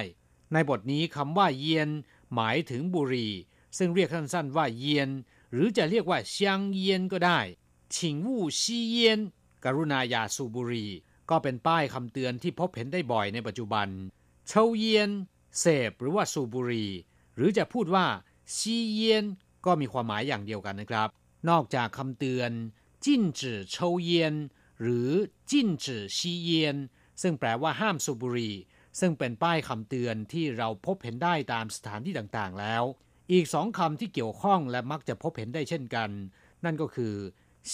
[0.53, 1.89] ในบทนี้คำว่าเยียน
[2.35, 3.33] หมายถึงบุหรี่
[3.79, 5.09] ซึ่งเรียกสั้นๆว่าเยียน
[5.53, 7.41] หรือจะเรียกว่าเซียงเยียนก็ได้
[7.95, 9.19] ฉิงวู่ซีเยียน
[9.65, 10.91] กรุณาอย่าสูบบุหรี่
[11.31, 13.89] ก็เป็นป้ายคำเตือนที่พบเห็นได้บ่อยในปัจจุบัน
[14.49, 15.11] เชาเยียน
[15.61, 16.91] เสพหรือว่าสูบบุหรี่
[17.37, 18.07] หรือจะพูดว่า
[18.57, 19.25] ซีเยียน
[19.67, 21.09] ก็มีความหมายอย่างเดียวกันนะครับ
[21.51, 22.51] นอกจากคำเตือน
[23.05, 24.35] จิ้นจื่อเชาเยียน
[24.81, 25.11] หรือ
[25.51, 26.77] จิ้นจื่อซีเยียน
[27.23, 28.55] ซึ่งแปลว่าห้ามสูบบุหรี่
[29.01, 32.85] ซึ่งเป็นป้ายคำเตือนที่เราพบเห็นได้ตามสถานที่ต่างๆแล้ว
[33.33, 36.11] อีกสองคำที่เกี่ยวข้องและมักจะพบเห็นได้เช่นกัน
[36.65, 37.15] นั่นก็คือ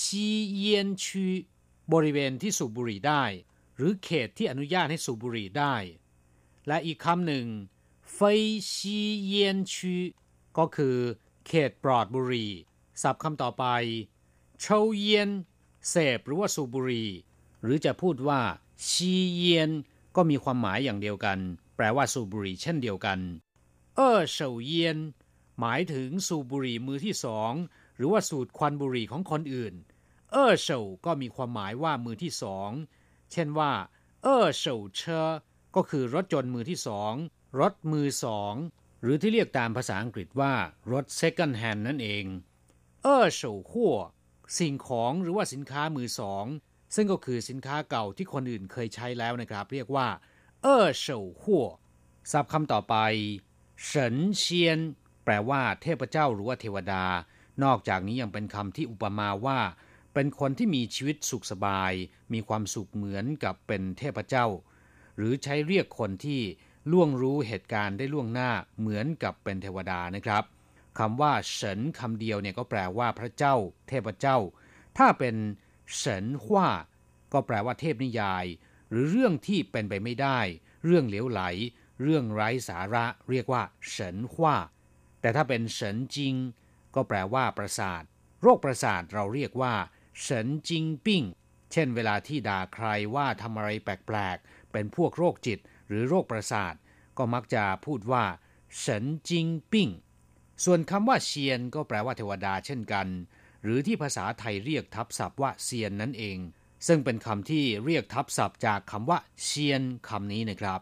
[0.00, 1.26] ซีเยียนชี
[1.92, 3.24] บริเวณที่สูบบุหรี่ได้
[3.76, 5.74] หรือเขตที่อนุญาตให้สูบบุหรี่ได้
[6.68, 7.46] และอีกคำหนึ่ง
[8.12, 8.40] เฟย
[8.72, 9.96] ซีเยียนชี
[10.58, 10.96] ก็คือ
[11.46, 12.52] เขตปลอดบุหรี่
[13.02, 13.64] ศัพท์คำต่อไป
[14.60, 15.28] เชาเยียน
[15.90, 17.10] เสพหรือว่าสูบบุหรี่
[17.62, 18.40] หรือจะพูดว่า
[18.90, 19.70] ซีเยียน
[20.16, 21.38] ก็มีความหมายอย่างเดียวกัน
[21.76, 23.18] แปลว่าสูบบุหรี่เช่นเดียวกัน
[23.96, 24.96] เออเฉาเยียน
[25.60, 27.52] หมายถึงสูบบุหรี่มือที่สอง
[27.96, 29.74] หรือว่าสูดควันบุหรี่ของคนอื่น
[30.32, 32.70] เออเฉาก็มีความหมายว่ามือที่สอง
[33.32, 33.72] เช่นว่า
[34.22, 35.28] เออเฉาเชอ
[35.76, 37.12] ก็คือรถจนมือที่สอง
[37.60, 38.54] รถมือสอง
[39.02, 40.52] หรือที่เรียกตามภาษาอังกฤษว่า
[40.92, 42.24] รถ second hand นั่นเอง
[43.02, 43.94] เออเฉาขั้ว
[44.58, 46.44] สิ่งของหรือว่าสินค้ามือสอง
[46.94, 50.08] ซึ่งก็คือสินค้าเก่าที่คนอื่นเคยใช้แล้วนะครับ เรียกว่า
[50.62, 51.66] เออเฉาหัว
[52.32, 52.94] ศัพท์คำต่อไป
[53.84, 54.78] เฉินเชียน
[55.24, 57.04] แปลว่าเทพเจ้าหรือว่าเทวดา
[57.64, 59.58] นอกจากนี้ยังเป็นคำที่อุปมาว่า
[60.14, 61.92] เป็นคนที่มีชีวิตสุขสบาย
[62.32, 64.46] มีความสุขเหมือนกับเป็นเทพเจ้า
[65.16, 66.40] หรือใช้เรียกคนที่
[66.92, 70.44] ล่วงรู้เหตุการณ์ได้ล่วงหน้าเหมือนกับเป็นเทวดานะครับ
[70.98, 73.54] คำว่าเฉินคำเดียวเนี่ยก็แปลว่าพระเจ้า
[73.88, 74.38] เทพเจ้า
[74.98, 75.36] ถ้าเป็น
[75.96, 76.68] เฉินฮว่า
[77.32, 78.44] ก็แปลว่าเทพนิยาย
[78.90, 80.38] หรือเรื่องที่เป็นไปไม่ได้
[80.84, 81.42] เรื่องเหลวไหล
[82.02, 84.56] เรื่องไร้สาระเรียกว่าเฉินฮว่า
[85.20, 86.34] แต่ถ้าเป็นเฉินจริง
[86.94, 88.02] ก็แปลว่าประสาท
[88.42, 89.74] โรคประสาทเราเรียกว่า
[90.18, 91.22] เฉินจิงปิ้ง
[91.72, 96.74] เช่นเวลาที่ด่าใครว่าทำอะไรแปลกๆ เป็นพวกโรคจิตหรือโรคประสาท
[97.18, 98.24] ก็มักจะพูดว่า
[98.78, 99.88] เฉินจิงปิ้ง
[100.64, 103.06] ส่วนคำว่าเชียนก็แปลว่าเทวดาเช่นกัน
[103.62, 106.38] หรือที่ภาษาไทยเรียกทับศัพท์ว่าเซียนนั่นเอง
[106.86, 110.80] ซึ่งเป็นคำที่เรียกทับศัพท์จากคำว่าเซียนคำนี้นะครับ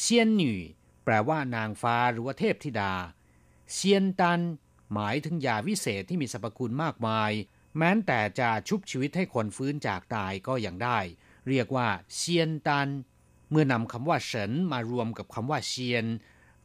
[0.00, 0.58] เซียนหน่
[1.04, 2.92] แปลว่านางฟ้าหรือว่าเทพธิดา
[3.74, 4.40] เซียนตัน
[4.92, 7.30] หมายถึงยาวิเศษที่มีสรรพคุณมากมาย
[7.78, 10.98] แม้แต่จะชุบชีวิตให้คนฟื้นจากตายก็ยังได้
[11.48, 12.88] เรียกว่าเซียนตัน
[13.50, 16.06] เมื่อนำคำว่าเฉินมารวมกับคำว่าเซียน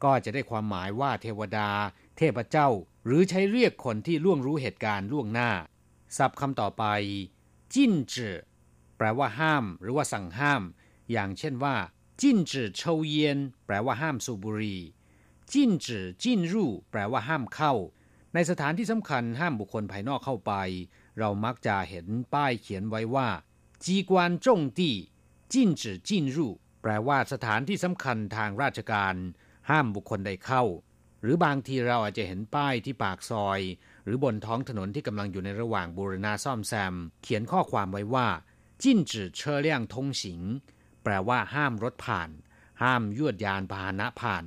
[0.04, 1.70] ก็จะได้ความหมายว่าเทวดา
[2.16, 2.68] เทพเจ้า
[3.04, 5.50] หรือใช้เรียกคนที่ล่วงรู้เหตุการณ์ล่วงหน้า
[6.16, 6.84] ศัพท์คำต่อไป
[7.74, 8.38] จิ้นจือ
[8.96, 10.62] แปลว่าห้าม หรือว่าสั่งห้าม
[11.12, 11.74] อย่างเช่นว่า
[12.20, 14.80] จิ้นจือเชาเยียนแปลว่าห้ามสูบบุหรี่
[15.52, 17.72] จิ้นจือจิ้นรู่แปลว่าห้ามเข้า
[18.34, 20.52] ในสถานที่สำคัญห้ามบุคคลภายนอกเข้าไป
[21.18, 23.28] เรามักจะเห็นป้ายเขียนไว้ว่า
[23.84, 24.96] จีกวนจงตี้
[25.52, 29.14] จิ้นจือจิ้นรู่แปลว่าสถานที่สำคัญทางราชการ
[29.70, 30.64] ห้ามบุคคลใดเข้า
[31.22, 33.60] หรือบางทีเราอาจจะเห็นป้ายที่ปากซอย
[34.04, 38.28] หรือบนท้องถนนที่กำลังอยู่ในระหว่างบูรณาซ่อมแซม เขียนข้อความไว้ว่า
[38.82, 40.40] จิ้นจือเชอเลี่ยงทงสิง
[41.02, 42.30] แปลว่าห้ามรถผ่าน
[42.82, 44.44] ห้ามยวดยานพาหนะผ่าน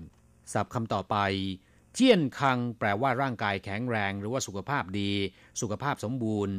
[0.51, 1.15] ศัพท์คำต่อไป
[1.93, 5.11] เจี้ยนคังแปลว่าร่างกายแข็งแรง หรือว่าสุขภาพดี
[5.61, 6.55] สุขภาพสมบูรณ์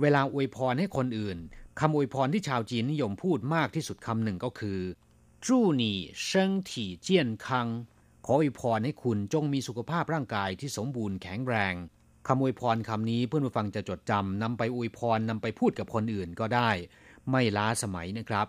[0.00, 1.38] เวลาอวยพรให้คนอื่น
[1.80, 4.80] คำอวยพรที่ชาวจีนนิยมพูดมากที่สุดคำหนึ่งก็คือ
[5.46, 7.66] จู้หนี่เซิงถี่เจี้ยนคัง
[8.26, 11.74] ขออวยพรให้คุณจงมีสุขภาพร่างกายที่สมบูรณ์แข็งแรง
[12.28, 16.70] คำอวยพรคำนี้เพื่อนผู้ฟังจะจดจำนำไปอวยพรนำไปพูดกับคนอื่นก็ได้
[17.30, 18.46] ไม่ล้าสมัยนะครับ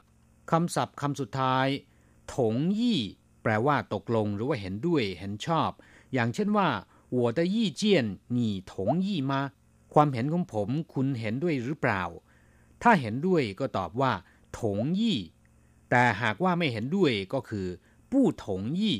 [0.51, 1.67] คำศัพท์คำสุดท้าย
[2.35, 2.99] ถงยี่
[3.43, 5.69] แปลว่าตกลงหรือว่าเห็นด้วย เห็นชอบ
[6.14, 6.68] อย่างเช่นว่า
[7.16, 7.82] 我的意见
[8.36, 8.38] 你
[8.70, 8.72] 同
[9.06, 9.32] 意吗
[9.94, 12.02] ความเห็นของผมคุณเห็นด้วยหรือเปล่า
[12.82, 14.12] ถ้าเห็นด้วยก็ตอบว่า
[14.60, 15.18] ถงยี่
[15.90, 17.66] แต่หากว่าไม่เห็นด้วยก็คือ
[18.10, 18.96] ปู้ถงยี่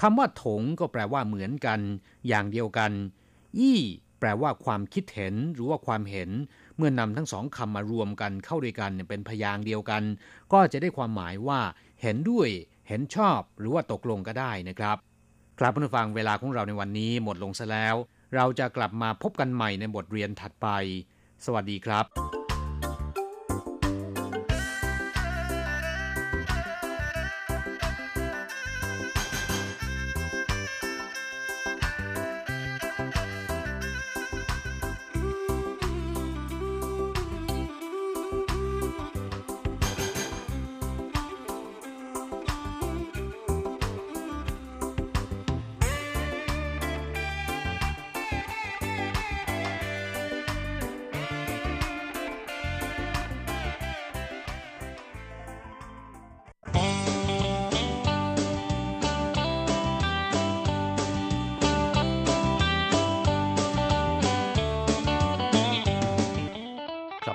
[0.00, 1.80] คำว่าถงก็แปลว่าเหมือนกัน
[2.28, 2.92] อย่างเดียวกัน
[3.60, 3.80] ยี่
[4.18, 6.30] แปลว่าความคิดเห็นหรือว่าความเห็น
[6.76, 10.02] เมื่อนำทั้งสองคำมารวมกันเข้าด้วยกันเป็นพยางเดียวกัน
[10.52, 11.60] ก็จะได้ความหมายว่า
[12.02, 12.48] เห็นด้วย
[12.88, 14.96] เห็นชอบ หรือว่าตกลงก็ได้นะครับ
[15.61, 17.95] ครับผู้ฟังเวลาของเราในวันนี้หมดลงซะแล้ว
[18.35, 20.67] เราจะกลับมาพบกันใหม่ในบทเรียนถัดไป
[21.45, 22.46] สวัสดีครับ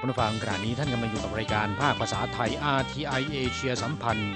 [0.03, 4.33] ผู้ฟังขณะนี้ท่านกำลังอยู่กับรายการภาคภาษาไทย RTI เอเชียสัมพันธ์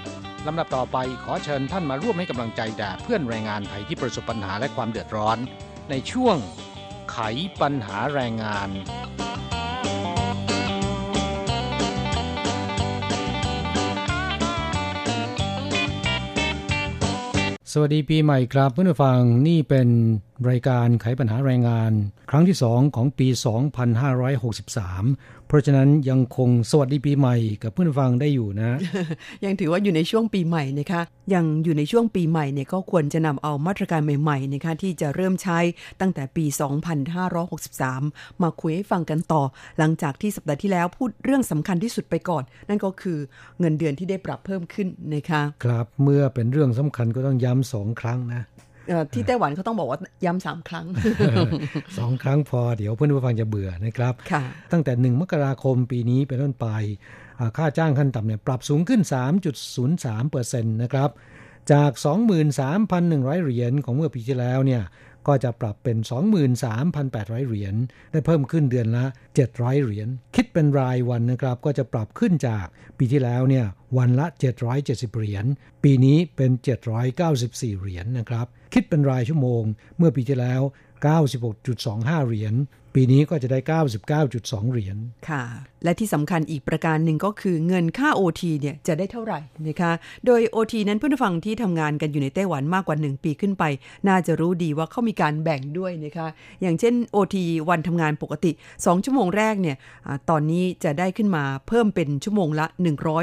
[0.47, 5.39] ลำดับต่อไปขอเชิญท่านมาร่วมให้กำลังใจแด่เพื่อนแรงงานไทยที่ประสบปัญหาและความเดือดร้อน
[5.91, 6.37] ในช่วง
[7.13, 7.19] ไข
[7.61, 8.71] ปัญหาแรงงาน
[17.79, 19.89] สวัสดีปีใหม่ครับเพื่อนผู้ฟังนี่เป็น
[20.49, 21.93] รายการไขปัญหาแรงงาน
[22.31, 23.29] ครั้งที่สองของปี
[24.17, 28.71] 2563 เพราะฉะนั้นยังคงสวัสดีปีใหม่กับเพื่อนฟังได้อยู่นะ
[29.45, 31.01] ยังถือว่าอยู่ในช่วงปีใหม่นะคะ
[31.35, 35.59] ยังอยู่ในช่วงปีใหม่เนี่ยก็ควรจะนำเอามาตรการใหม่ๆนะคะที่จะเริ่มใช้
[36.01, 36.45] ตั้งแต่ปี
[37.65, 39.43] 2563 มาคุยให้ฟังกันต่อ
[39.79, 43.19] หลังจากที่สัปดาห์ที่แล้วพูดเรื่องสำคัญที่สุดไปก่อน นั่นก็คือ
[43.61, 48.43] เงินเดือนที่ได้ปรับเพิ่มขึ้นนะคะ ครับเมื่อเป็นเรื่องสำคัญก็ต้องย้ำสองครั้งนะ
[49.13, 50.87] ที่ไต้หวันเขาต้องบอกว่าย้ำสามครั้ง
[51.99, 54.15] สองครั้งพอเดี๋ยวเพื่อนผู้ฟังจะเบื่อนะครับ
[54.73, 56.67] ตั้งแต่หนึ่งมกราคมปีนี้เป็นต้นไป
[57.57, 59.01] ค่าจ้างขั้นต่ำเนี่ยปรับสูงขึ้น
[59.67, 61.11] 3.03เปอร์เซ็นต์นะครับ
[61.73, 61.91] จาก
[62.73, 64.83] 23,100 เหรียญของเมื่อปีที่แล้วเนี่ย
[65.27, 65.97] ก็จะปรับเป็น
[66.73, 67.75] 23,800 เหรียญ
[68.11, 69.05] ได้เพิ่มขึ้นเดือนละ
[69.47, 72.67] 700 เหรียญ คิดเป็นรายวันนะครับก็จะปรับขึ้นจาก
[72.99, 73.67] ปีที่แล้วเนี่ย
[73.99, 74.27] วันละ
[74.73, 75.45] 770 เหรียญ
[75.85, 76.51] ปีนี้เป็น
[77.17, 79.63] 794 เหรียญนะครับ คิดเป็นรายชั่วโมง
[79.99, 80.61] เมื่อปีที่แล้ว
[81.45, 82.55] 96.25 เหรียญ
[82.97, 83.59] ปีนี้ก็จะได้
[84.21, 84.97] 99.2 เหรียญ
[85.29, 85.43] ค่ะ
[85.85, 89.93] และที่สำคัญอีกประการหนึ่งก็คือเงินค่า OT เนี่ยจะได้เท่าไหร่นะคะ
[90.27, 93.65] โดย OT นั้นเพื่อนฟังที่ทำงานกันอยู่ในไต้หวันมากกว่า 1 ปีขึ้นไป
[94.09, 96.27] น่าจะรู้ดีว่าเขามีการแบ่งด้วยนะคะ
[96.63, 97.37] อย่างเช่น OT
[97.69, 102.67] วันทำงานปกติ 2 ชั่วโมงแรกเนี่ยอตอนนี้จะได้ขึ้นมาเพิ่มเป็นชั่วโมงละ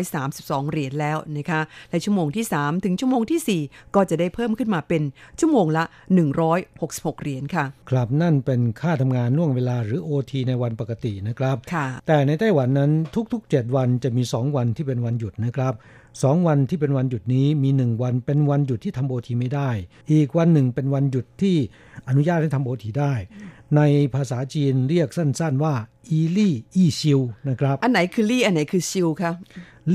[0.08, 5.04] 132 เหรียญแล้วนะคะ และชั่วโมงที่ 3 ถึงชั่วโมงที่ 4 ก็จะได้เพิ่มขึ้นมาเป็น
[5.40, 5.84] ชั่วโมงละ
[6.54, 11.56] 166 เหรียญค่ะ ครับนั่นเป็นค่าทำงานล่วงเวลาหรือ OT ในวันปกตินะครับ
[12.08, 12.92] แต่ในไต้หวันนั้น
[13.34, 15.74] ทุก ๆ 7 วันจะมี 2 วันที่เป็นวันหยุดนะครับ
[16.24, 19.70] สองวันที่เป็นวันหยุดนี้มีหนึ่งวันเป็นวันหยุดที่ทำโอทีไม่ได้
[20.12, 21.56] อีกวันหนึ่งเป็นวันหยุดที่
[22.08, 23.14] อนุญาตให้ทำโอทีได้
[23.78, 23.82] ใน
[24.16, 25.74] ภาษาจีนเรียกสั้นๆว่า
[26.12, 29.36] 一例一休 นะครับ อันไหนคือ 例 อันไหนคือ 休 ครับ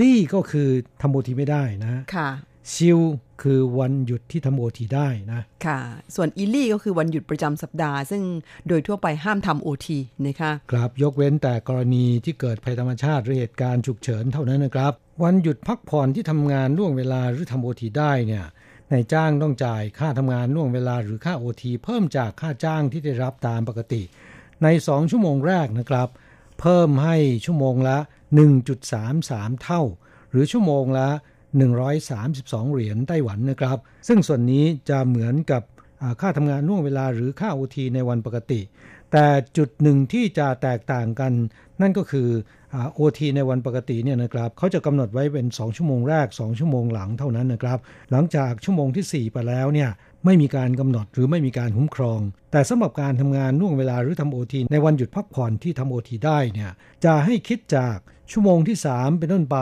[0.01, 0.69] 例 ก็คือ
[1.01, 2.29] ทำโอทีไม่ได้นะค่ะ
[2.75, 2.99] ซิว
[3.43, 5.79] คือวันหยุดที่ทำโอทีได้นะค่ะ
[6.15, 8.23] ส่วน 一例 ก็คือวันหยุดประจำสัปดาห์ ซึ่ง
[8.69, 14.93] โดยทั่วไปห้ามทำโอทีนะคะครับยกเว้นแต่กรณีที่เกิดภัยธรรมชาติหรือเหตุการณ์ฉุกเฉินเท่านั้นนะครับ
[15.25, 18.45] วันหยุดพักผ่อนที่ทำงานล่วงเวลาหรือทำโอทีได้เนี่ย
[18.93, 24.03] นายจ้างต้องจ่ายค่าทำงานล่วงเวลาหรือค่าโอทีเพิ่มจากค่าจ้างที่ได้รับตามปกติ
[24.63, 26.09] ใน 2 ชั่วโมงแรกนะครับ
[26.61, 27.99] เพิ่มให้ชั่วโมงละ
[28.81, 29.83] 1.33 เท่า
[30.31, 31.09] หรือชั่วโมงละ
[31.57, 35.63] 132 เหรียญไต้หวันนะครับ ซึ่งส่วนนี้จะเหมือนกับ
[36.21, 38.61] ค่าทำงานล่วงเวลาหรือค่าโอทีในวันปกติ
[39.13, 41.33] แต่จุดหนึ่งที่จะแตกต่างกัน
[41.81, 42.29] นั่นก็คือ
[42.95, 47.79] โอทีในวันปกติเนี่ยนะครับเขาจะกำหนดไว้เป็น 2 ชั่วโมงแรก 2 ชั่วโมงหลังเท่านั้นนะครับ
[48.11, 49.91] หลังจากชั่วโมงที่ 4 ไปแล้วเนี่ย
[50.25, 52.21] ไม่มีการกำหนดหรือไม่มีการคุ้มครอง
[52.53, 56.71] แต่สำหรับการทำงานล่วงเวลาหรือทำโอทีในวันหยุดพักผ่อนที่ทำโอทีได้เนี่ย
[57.05, 57.97] จะให้คิดจาก
[58.33, 59.59] ชั่วโมงที่ 3 เป็นต้นไป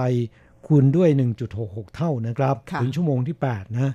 [0.67, 1.09] คูณด้วย
[1.53, 3.93] 1.66 เท่านะครับถึงชั่วโมงที่ 8 นะ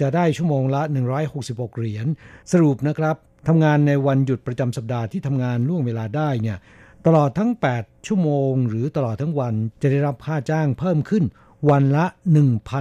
[0.00, 0.82] จะได้ชั่วโมงละ
[1.30, 2.06] 166 เหรียญ
[2.52, 3.16] สรุปนะครับ
[3.48, 6.58] ทำงานในวันหยุดประจำสัปดาห์ที่ทำงานล่วงเวลาได้เนี่ย
[7.06, 11.24] ตลอดทั้ง 8 ชั่วโมง หรือตลอดทั้งวันจะได้รับค่าจ้างเพิ่มขึ้น
[11.70, 12.04] วันละ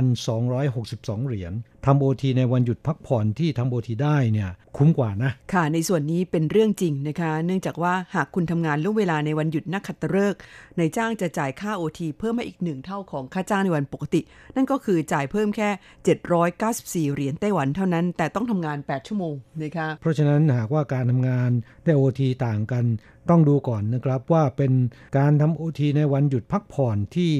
[0.05, 1.53] 1,262 เหรียญ
[1.85, 10.39] ทำโอทีในวันหยุดพักผ่อนที่ทำโอทีได้เนี่ยคุ้มกว่านะ ค่ะ ในส่วนนี้เป็นเรื่องจริงนะคะ เนื่องจากว่าหากคุณทำงานล่วงเวลาในวันหยุดนักขัตฤกษ์
[10.77, 14.21] ในจ้างจะจ่ายค่าโอทีเพิ่มมาอีกหนึ่งเท่าของค่าจ้างในวันปกติ
[14.55, 15.69] นั่นก็คือจ่ายเพิ่มแค่
[17.07, 21.49] 794 เหรียญไต้หวันเท่านั้น แต่ต้องทำงาน 8 ชั่วโมงนะคะเพราะฉะนั้นหากว่าการทำงาน
[21.83, 22.83] ได้โอทีต่างกัน
[23.29, 24.71] ต้องดูก่อนนะครับว่าเป็น
[25.17, 27.33] การทำโอทีในวันหยุดพักผ่อนที่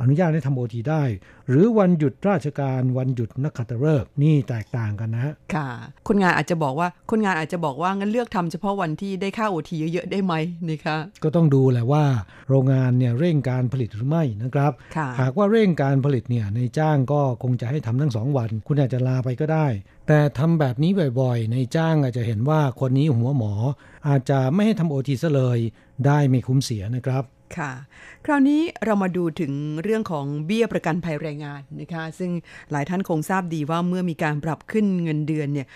[0.00, 1.02] อนุญาตให้ทำโอทีได้
[1.48, 5.68] หรือวันหยุดราชการวันหยุดนักขัตฤกษ์นี่แตกต่างกันนะค่ะ
[6.08, 10.34] คนงานอาจจะบอกว่าคนงานอาจจะบอกว่างั้นเลือกทำเฉพาะวันที่ได้ค่าโอทีเยอะๆได้ไหม
[10.68, 12.04] นี่คะก็ต้องดูแหละว่า
[12.48, 14.72] โรงงานเนี่ยเร่งการผลิตหรือไม่นะครับ
[15.20, 19.66] หากว่าเร่งการผลิตเนี่ยในจ้างก็คงจะให้ทำทั้งสองวัน คุณอาจจะลาไปก็ได้
[20.08, 20.90] แต่ทำแบบนี้
[21.20, 23.52] บ่อยๆ ในจ้างอาจจะเห็นว่าคนนี้หัวหมอ
[24.08, 25.58] อาจจะไม่ให้ทำโอทีซะเลย
[26.06, 27.24] ได้ไม่คุ้มเสียนะครับ
[27.56, 27.72] ค่ะ
[28.26, 32.30] คราวนี้เรามาดูถึงเรื่องของเบี้ยประกันภัยแรงงานนะคะ ซึ่ง
[32.70, 35.66] หลายท่านคงทราบดีว่าเมื่อมีการปรับขึ้นเงินเดือนเนี่ย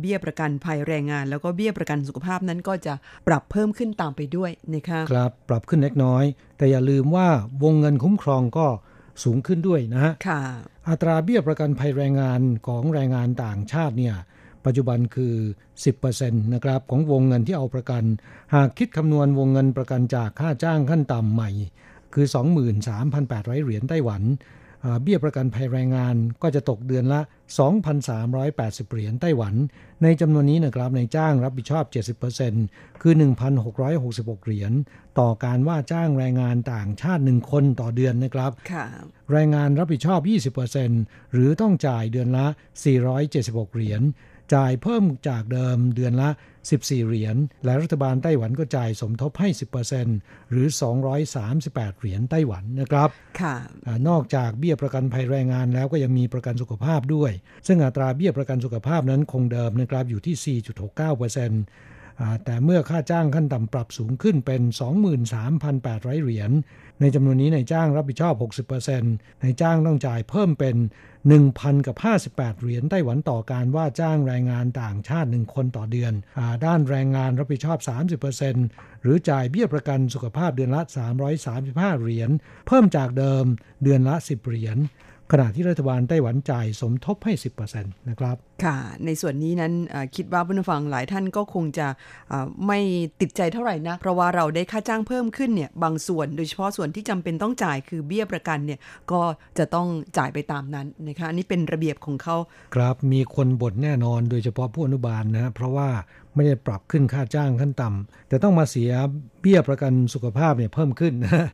[0.00, 2.94] เบี้ยประกันภัยแรงงาน แล้วก็เบี้ยประกันสุขภาพนั้นก็จะ
[3.28, 6.24] ปรับเพิ่มขึ้นตามไปด้วยนะคะครับปรับขึ้นเล็กน้อย
[6.58, 7.28] แต่อย่าลืมว่า
[7.62, 8.66] วงเงินคุ้มครองก็
[9.24, 10.42] สูงขึ้นด้วยนะฮะค่ะ
[10.88, 14.16] อัตราเบี้ยประกันภัยแรงงานของแรงงานต่างชาติเนี่ย
[14.66, 15.34] ปัจจุบันคือ
[15.94, 18.02] 10%นะครับของวงเงินที่เอาประกัน
[18.54, 21.50] หากคิดคำนวณวงเงินประกันจากค่าจ้างขั้นต่ำใหม่
[22.14, 22.26] คือ
[22.94, 24.22] 23,800 เหรียญไต้หวัน
[25.02, 27.20] เบี้ยประกันภัยแรงงานก็จะตกเดือนละ
[28.06, 29.54] 2,380 เหรียญไต้หวัน
[30.02, 31.84] ในจำนวนนี้นะครับในจ้างรับผิดชอบ
[32.42, 33.14] 70%คือ
[33.78, 34.72] 1,666 เหรียญ
[35.18, 38.52] ต่อการว่าจ้างแรงงานต่างชาติ1คนต่อเดือนนะครับ
[39.32, 42.46] แรงงานรับผิดชอบ 20%หรือต้องจ่ายเดือนละ
[43.10, 44.02] 476 เหรียญ
[44.54, 46.30] จ่ายเพิ่มจากเดิมเดือนละ
[46.68, 49.48] 14 เหรียญ และรัฐบาลไต้หวันก็จ่ายสมทบให้
[50.00, 50.66] 10%หรือ
[51.32, 53.08] 238 เหรียญไต้หวันนะครับ
[53.40, 53.56] ค่ะ
[54.08, 57.32] นอกจากเบี้ยประกันภัยแรงงานแล้วก็ยังมีประกันสุขภาพด้วย
[57.66, 61.99] ซึ่งอัตราเบี้ยประกันสุขภาพนั้นคงเดิมนะครับอยู่ที่ 4.69%
[62.44, 64.62] แต่เมื่อค่าจ้างขั้นต่ำปรับสูงขึ้นเป็น
[65.42, 66.50] 23,800 เหรียญ
[67.00, 70.76] ในจำนวนนี้นายจ้างรับผิดชอบ 60%นายจ้างต้องจ่ายเพิ่มเป็น
[71.30, 71.96] 1,000 กับ
[72.36, 77.78] 58 เหรียญไต้หวันต่อการว่าจ้างแรงงานต่างชาติ 1 คนต่อเดือนอด้านแรงงานรับผิดชอบ
[78.40, 80.82] 30%หรือจ่ายเบี้ยประกันสุขภาพเดือนละ
[81.40, 82.30] 335 เหรียญ
[82.66, 83.44] เพิ่มจากเดิม
[83.82, 84.78] เดือนละ 10 เหรียญ
[85.32, 87.32] ขณะที่รัฐบาลไต้หวันจ่ายสมทบให้
[87.72, 89.72] 10%นะครับ ค่ะ ในส่วนนี้นั้น
[90.16, 91.86] คิดว่าผู้ฟังหลายท่านก็คงจะ
[92.66, 92.78] ไม่
[93.20, 98.80] ติดใจเท่าไหร่นะ เพราะว่าเราได้ค่าจ้างเพิ่มขึ้นเนี่ยบางส่วนโดยเฉพาะส่วนที่จำเป็นต้องจ่ายคือเบี้ยประกันเนี่ย
[99.12, 99.20] ก็
[99.58, 102.36] จะต้องจ่ายไปตามนั้นนะคะอันนี้เป็นระเบียบของเขา
[102.74, 105.88] ครับมีคนบ่นแน่นอนโดยเฉพาะผู้อนุบาลนะเพราะว่า
[106.34, 108.90] ไม่ได้ปรับขึ้นค่าจ้างขั้นต่ำแต่ต้องมาเสีย
[109.40, 111.48] เบี้ยประกันสุขภาพเนี่ยเพิ่มขึ้นนะ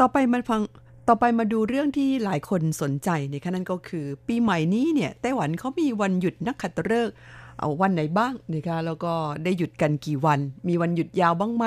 [0.00, 0.62] ต่อไปมาฟัง
[1.08, 7.14] ต่อไปมาดูเรื่องที่หลายคนสนใจนะคะนั่นก็คือ ปีใหม่นี้เนี่ยไต้หวันเขามีวันหยุดนักขัตฤกษ์
[7.58, 9.12] เอาวันไหนบ้างนะคะแล้วก็
[9.44, 10.38] ได้หยุดกันกี่วัน
[10.68, 11.64] มีวันหยุดยาวบ้างไหม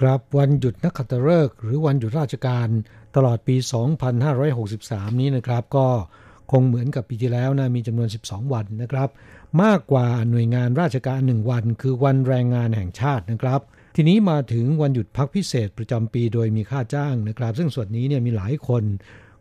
[0.00, 2.68] ครับวันหยุดนักขัตฤกษ์หรือวันหยุดราชการ
[3.16, 3.56] ตลอดปี
[4.38, 5.86] 2563 นี้นะครับ ก็
[6.52, 9.08] คงเหมือนกับปีที่แล้วนะมีจำนวน 12 วันนะครับ
[9.62, 13.60] มากกว่าหน่วยงานราชการหนึ่งวัน คือวันแรงงานแห่งชาตินะครับ
[13.98, 18.84] ทีนี้มาถึงวันหยุดพักพิเศษประจำปีโดยมีค่าจ้างนะครับ ซึ่งส่วนนี้เนี่ยมีหลายคน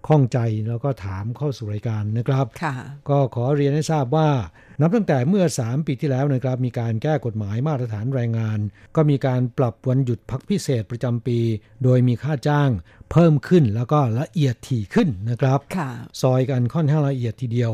[0.07, 2.45] ข้องใจแล้วก็ถามเข้าสู่รายการนะครับ
[3.09, 4.29] ก็ขอเรียนให้ทราบว่า
[4.81, 8.59] นับตั้งแต่เมื่อ 3 ปีที่แล้วนะครับ มีการแก้กฎหมายมาตรฐานแรงงาน
[8.95, 11.39] ก็มีการปรับวันหยุดพักพิเศษประจำปี
[11.83, 12.69] โดยมีค่าจ้าง
[13.11, 15.59] เพิ่มขึ้นแล้วก็ละเอียดถี่ขึ้นนะครับ
[16.21, 17.71] ซอยกันค่อนข้างละเอียดทีเดียว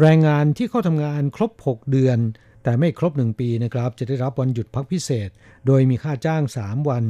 [0.00, 2.18] แรงงานที่เข้าทำงานครบ 6 เดือน
[2.62, 5.28] แต่ไม่ครบ1ปีนะครับ จะได้รับวันหยุดพักพิเศษ
[5.66, 7.04] โดยมีค่าจ้าง 3 วัน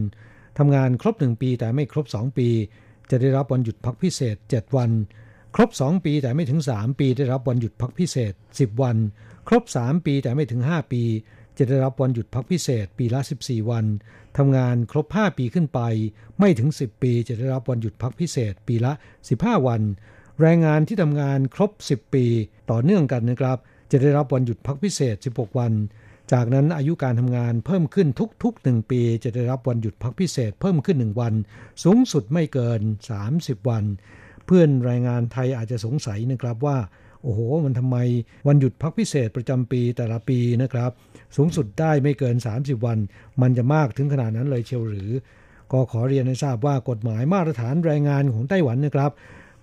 [0.59, 2.49] ทำงานครบ 1 ปีแต่ไม่ครบ 2 ปี
[3.11, 4.91] จะได้รับวันหยุดพักพิเศษ 7 วัน
[5.55, 8.97] ครบ 2 ปีแต่ไม่ถึง 3 ปี ได้รับวันหยุดพักพิเศษ 10 วัน
[9.49, 11.03] ครบ 3 ปีแต่ไม่ถึง 5 ปี
[11.59, 13.85] จะได้รับวันหยุดพักพิเศษ ปีละ 14 วัน
[14.39, 15.81] ทำงานครบ 5 ปีขึ้นไป
[16.39, 18.93] ไม่ถึง 10 ปี จะได้รับวันหยุดพักพิเศษ ปีละ
[19.31, 19.83] 15 วัน
[20.41, 22.25] แรงงานที่ทำงานครบ 10 ปี
[22.71, 23.59] ต่อเนื่องกันนะครับ
[23.93, 25.73] จะได้รับวันหยุดพักพิเศษ 16 วัน
[26.33, 28.09] จากนั้นอายุการทำงานเพิ่มขึ้น
[28.43, 31.35] ทุกๆ 1 ปี จะได้รับวันหยุดพักพิเศษเพิ่มขึ้น 1 วัน
[31.85, 32.81] สูงสุดไม่เกิน
[33.25, 33.85] 30 วัน
[34.47, 36.79] เพื่อนรายงานไทยอาจจะสงสัยนะครับว่า
[37.23, 37.97] โอ้โห มันทำไม
[38.49, 40.91] วันหยุดพักพิเศษประจำปีแต่ละปีนะครับ
[41.37, 42.99] สูงสุดได้ไม่เกิน 30 วัน
[43.43, 45.11] มันจะมากถึงขนาดนั้นเลยเชียวหรือ
[45.73, 49.11] ก็ขอเรียนให้ทราบว่ากฎหมายมาตรฐานแรงงานของไต้หวันนะครับ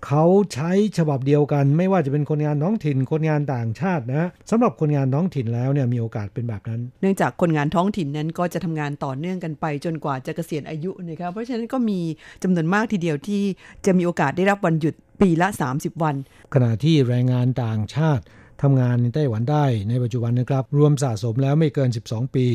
[0.07, 11.99] เขาใช้ฉบับเดียวกัน ไม่ว่าจะเป็นคนงานท้องถิ่น คนงานต่างชาตินะสำหรับคนงานท้องถิ่นแล้วเนี่ยมีโอกาสเป็นแบบนั้น เนื่องจากคนงานท้องถิ่นนั้นก็จะทำงานต่อเนื่องกันไป จนกว่าจะเกษียณอายุนะครับเพราะฉะนั้นก็มี
[12.43, 13.43] จำนวนมากทีเดียวที่
[13.85, 16.15] จะมีโอกาสได้รับวันหยุดปีละ 30 วัน
[16.53, 18.23] ขณะที่แรงงานต่างชาติ
[18.61, 22.45] ทำงานในไต้หวันได้ในปัจจุบันนะครับ รวมสะสมแล้วไม่เกิน 12 ปี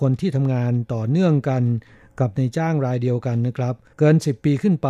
[0.00, 1.62] คนที่ทำงานต่อเนื่องกัน
[2.20, 4.88] กับในจ้างรายเดียวกันนะครับ เกิน 10 ปีขึ้นไป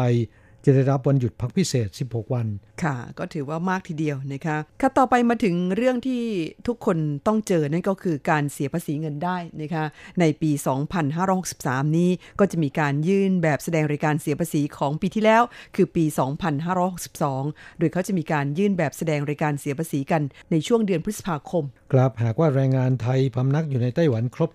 [0.64, 2.46] จะได้รับวันหยุดพักพิเศษ 16 วัน
[2.82, 6.22] ค่ะ ก็ถือว่ามากทีเดียวนะคะค่ะต่อไปมาถึงเรื่องที่
[6.66, 9.84] ทุกคนต้องเจอนั่นก็คือการเสียภาษีเงินได้นะคะ
[10.20, 10.50] ในปี
[11.24, 12.10] 2563 นี้
[12.40, 15.42] ก็จะมีการยื่นแบบแสดงรายการเสียภาษีของปีที่แล้ว
[15.76, 16.04] คือปี
[16.92, 24.50] 2562 โดยเขาจะมีการยื่นแบบแสดงรายการเสียภาษีกันในช่วงเดือนพฤษภาคม ครับหากว่าแรงงานไทยพำนักอยู่ในไต้หวันครบ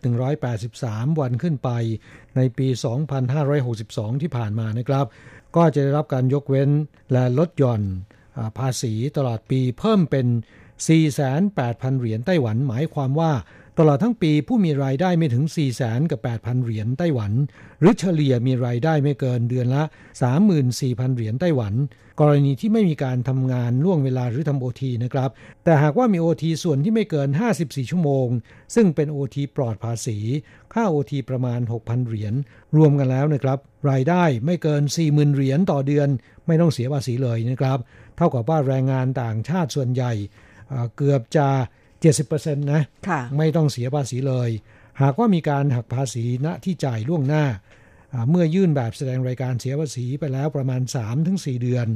[0.57, 1.69] 183 วันขึ้นไป
[2.35, 2.67] ในปี
[3.45, 5.05] 2562 ที่ผ่านมานะครับ
[5.55, 6.69] ก็จะได้รับการยกเว้น
[7.11, 7.81] และลดหย่อน
[8.57, 10.27] ภาษีตลอดปีเพิ่มเป็น
[10.93, 13.31] 48,000เหรียญไต้หวันหมายความว่า
[13.79, 17.31] ตลอดทั้งปีผู้มีรายได้ไม่ถึง 4 0 0แสนกับ 8,000 เหรียญไต้หวัน
[17.79, 19.83] หรือเฉลี่ยมีรายได้ไม่เกินเดือนละ
[20.49, 21.73] 34,000 เหรียญไต้หวัน
[22.19, 25.29] กรณีที่ไม่มีการทำงานล่วงเวลาหรือทำโอทีนะครับ
[25.63, 28.27] แต่หากว่ามีโอทีส่วนที่ไม่เกิน 54 ชั่วโมง
[28.75, 30.17] ซึ่งเป็นโอทีปลอดภาษี
[30.73, 32.33] ค่าโอทีประมาณ 6,000 เหรียญ
[32.77, 33.57] รวมกันแล้วนะครับ
[33.89, 36.09] รายได้ไม่เกิน 40,000 เหรียญต่อเดือน
[36.47, 37.79] ไม่ต้องเสียภาษีเลยนะครับ
[38.17, 40.13] เท่ากับว่าแรงงานต่างชาติส่วนใหญ่
[40.97, 41.47] เกือบจะ
[42.15, 44.49] 70%นะค่ะไม่ต้องเสียภาษีเลย
[45.01, 47.45] หากว่ามีการหักภาษีณที่จ่ายล่วงหน้า
[48.29, 50.81] เมื่อยื่นแบบแสดงรายการเสียภาษีไปแล้วประมาณ
[51.21, 51.87] 3-4 เดือน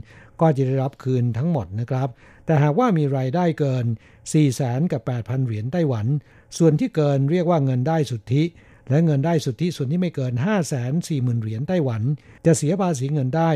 [0.41, 2.09] ก็จะได้รับคืนทั้งหมดนะครับ
[2.45, 6.07] แต่หากว่ามีรายได้เกิน 4 0 0 0 0กับ 8,000 เหรียญไต้หวัน
[6.57, 8.43] ส่วนที่เกินเรียกว่าเงินได้สุทธิ
[8.89, 12.01] และเงินได้สุทธิส่วนที่ไม่เกิน 5 4 0 0 0 0 เหรียญไต้หวัน
[12.45, 13.49] จะเสียภาษีเงินได้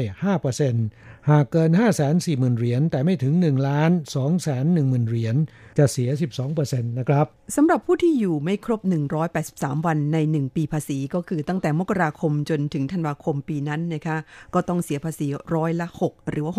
[0.62, 5.04] 5%หากเกิน 5 4 0 0 0 0 เหรียญแต่ไม่ถึง 1 ล้าน 2 1 0 0 0
[5.04, 5.36] 0 เหรียญ
[5.78, 6.10] จะเสีย
[6.50, 8.82] 12%นะครับสำหรับผู้ที่อยู่ไม่ครบ
[9.34, 14.18] 183 วันใน 1 ปีภาษีก็คือตั้งแต่มกราคมจนถึงธันวาคมปีนั้นนะคะ
[14.54, 16.54] ก็ต้องเสียภาษีร้อยละ 6 หรือว่า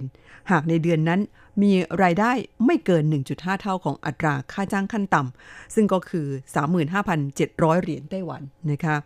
[0.00, 1.20] 6%หากในเดือนนั้น
[1.62, 1.72] มี
[2.02, 2.30] รายได้
[2.66, 6.26] ไม่เกิน 1.5 เท่าของอัตราค่าจ้างขั้นต่ำซึ่งก็คือ
[7.04, 8.42] 35,700 เหรียญไต้หวัน
[8.72, 8.96] นะคะ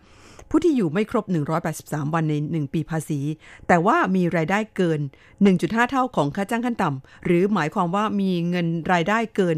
[0.51, 1.24] ผู้ที่อยู่ไม่ครบ
[1.70, 2.34] 183 วันใน
[2.66, 3.20] 1 ปีภาษี
[3.68, 5.01] แต่ว่ามีรายได้เกิน
[5.47, 9.57] 1.5 เท่าของค่าจ้างขั้นต่ำหรือหมายความว่ามีเงินรายได้เกิน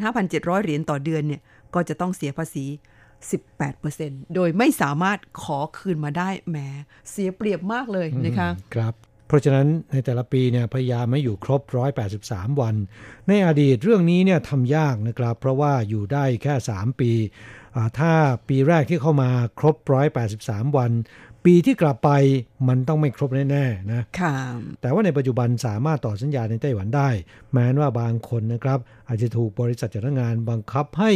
[0.00, 1.42] 35,700 เหรียญต่อเดือนเนี่ย
[1.74, 2.64] ก็จะต้องเสียภาษี
[3.54, 6.56] 18%โดยไม่สามารถขอคืนมาได้แหม
[7.10, 8.94] เสียเปรียบมากเลยนะคะ ครับ
[9.28, 11.60] เพราะฉะนั้นในแต่ละปีเนี่ยพยายามไม่อยู่ครบ
[12.10, 12.74] 183 วัน
[13.28, 17.12] ในอดีตเรื่องนี้เนี่ยทำยากนะครับ เพราะว่าอยู่ได้แค่ 3 ปี
[17.98, 18.12] ถ้า
[18.48, 19.76] ปีแรกที่เข้ามาครบ
[20.26, 20.92] 183 วัน
[21.44, 22.10] ปีที่กลับไป
[22.68, 24.34] มันต้องไม่ครบแน่ๆนะค่ะ
[24.80, 27.08] แต่ว่าในปัจจุบันสามารถต่อสัญญาในไต้หวันได้
[27.52, 31.12] แม้ว่าบางคนนะครับ อาจจะถูกบริษัทจ้างงานบังคับให้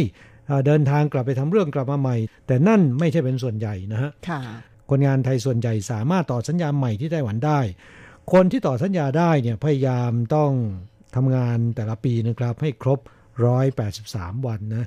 [0.65, 2.15] เดินทางกลับไปทำเรื่องกลับมาใหม่
[2.47, 4.41] แต่นั่นไม่ใช่เป็นส่วนใหญ่นะฮะค่ะ
[4.89, 7.59] คนงานไทยส่วนใหญ่สามารถต่อสัญญาใหม่ที่ไต้หวันได้
[8.31, 10.51] คนที่ต่อสัญญาได้เนี่ยพยายามต้อง
[11.15, 12.99] ทำงานแต่ละปีนะครับ ให้ครบ
[13.73, 14.85] 183 วันนะ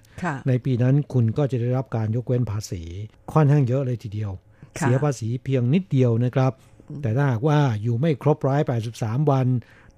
[0.49, 2.83] ในปีนั้นคุณก็จะได้รับการยกเว้นภาษี
[3.33, 4.31] ค่อนข้างเยอะเลยทีเดียว
[4.79, 6.53] เสียภาษีเพียงนิดเดียวนะครับ
[7.03, 8.37] แต่ถ้าหากว่าอยู่ไม่ครบ
[8.85, 9.47] 183วัน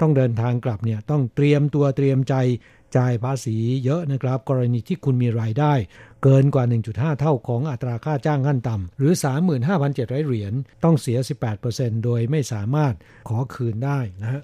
[0.00, 2.34] ต้องเดินทางกลับเนี่ยต้องเตรียมตัวเตรียมใจ
[2.96, 5.72] จ่ายภาษีเยอะนะครับ กรณีที่คุณมีรายได้
[6.22, 9.12] เกินกว่า 1.5 เท่าของอัตราค่าจ้างขั้นต่ำหรือ
[9.70, 10.54] 35,700 เหรียญ
[10.84, 11.18] ต้องเสีย
[11.60, 12.94] 18%โดยไม่สามารถ
[13.28, 14.42] ขอคืนได้นะฮะ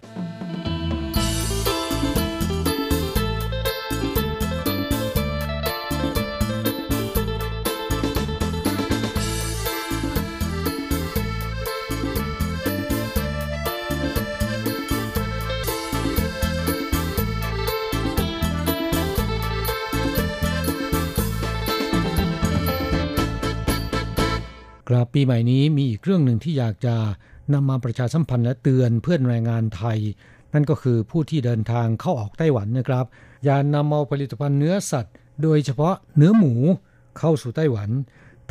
[24.94, 26.96] ครับปีใหม่นี้มีอีกเรื่องหนึ่งที่อยากจะ
[27.54, 29.98] นำมาประชาสัมพันธ์และเตือนเพื่อนแรงงานไทย
[30.54, 33.04] นั่นก็คือผู้ที่เดินทางเข้าออกไต้หวันนะครับ
[33.44, 36.54] อย่านำเอาผลิตภัณฑ์เนื้อสัตว์ โดยเฉพาะเนื้อหมู
[37.18, 37.90] เข้าสู่ไต้หวัน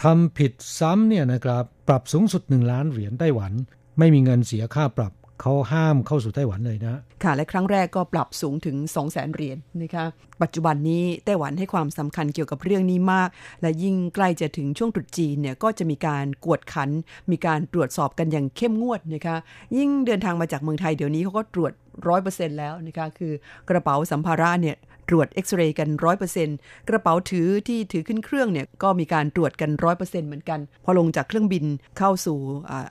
[0.01, 3.51] ทำผิดซ้ำเนี่ยนะครับ ปรับสูงสุด 1 ล้านเหรียญไต้หวัน
[3.99, 5.13] ไม่มีเงินเสียค่าปรับ
[5.45, 10.05] เขาห้ามเข้าสู่ไต้หวันเลยนะค่ะและครั้งแรกก็ปรับสูงถึง 2 0 0แสนเหรียญนนะคะ
[10.41, 13.29] ปัจจุบันนี้ไต้หวันให้ความสำคัญเกี่ยวกับเรื่องนี้มาก
[13.61, 16.89] และยิ่งใกล้จะถึงช่วงตรุษจีนเนี่ยก็จะมีการกวดขัน
[17.31, 19.37] มีการตรวจสอบกันอย่างเข้มงวดนะคะ
[19.77, 21.73] ยิ่งเดินทางมาจากเมืองไทยเดี๋ยวนี้เขาก็ตรวจ
[22.07, 23.33] ร้อยเปอร์เซ็นต์แล้วนะคะคือ
[23.69, 24.75] กระเป๋าสัมภาระเนี่ย
[25.09, 26.57] ตรวจเอ็กซเรย์กันร้อยเปอร์เซ็นต์
[26.89, 31.65] กระเป๋าถือที่ถือขึ้นเครื่องเนี่ยก็มีการตรวจกันร้อยเปอร์เซ็นต์เหมือนกัน พอลงจากเครื่องบิน
[31.97, 32.39] เข้าสู่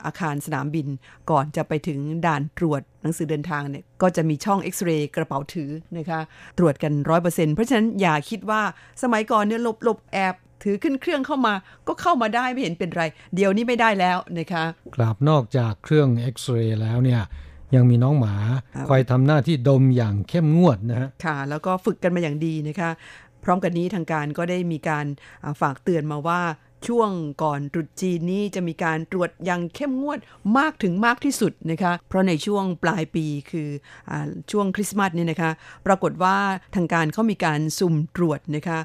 [0.05, 0.87] อาคารสนามบิน
[1.31, 6.19] ก่อนจะไปถึงด่านตรวจหนังสือเดินทางเนี่ยก็จะมีช่องเอ็กซเรย์กระเป๋าถือนะคะ
[6.57, 8.61] ตรวจกันร้อยเปอร์เซ็นต์เพราะฉะนั้นอย่าคิดว่า
[9.03, 11.53] สมัยก่อนเนี่ยหลบหลบแอบถือขึ้นเครื่องเข้ามา
[11.87, 13.03] ก็เข้ามาได้ไม่เห็นเป็นไร
[13.35, 14.63] เดี๋ยวนี้ไม่ได้แล้วนะคะ
[14.95, 17.21] กราบนอกจากเครื่องเอ็กซเรย์แล้วเนี่ย
[17.75, 18.33] ยังมีน้องหมา
[18.89, 22.91] คอยทำหน้าที่ดมอย่างเข้มงวดนะฮะค่ะ แล้วก็ฝึกกันมาอย่างดีนะคะ
[23.43, 25.05] พร้อมกันนี้ทางการก็ได้มีการ
[25.61, 26.41] ฝากเตือนมาว่า
[26.87, 27.09] ช่วง
[27.43, 30.19] ก่อนตรุษจีนนี้จะมีการตรวจอย่างเข้มงวด
[30.57, 33.69] มากถึงมากที่สุดนะคะ เพราะในช่วงปลายปีคือ
[34.09, 34.11] อ
[34.51, 35.51] ช่วงคริสต์มาสเนี่ยนะคะ
[35.87, 36.37] ปรากฏว่า
[36.75, 38.79] ทางการเขามีการสุ่มตรวจนะคะ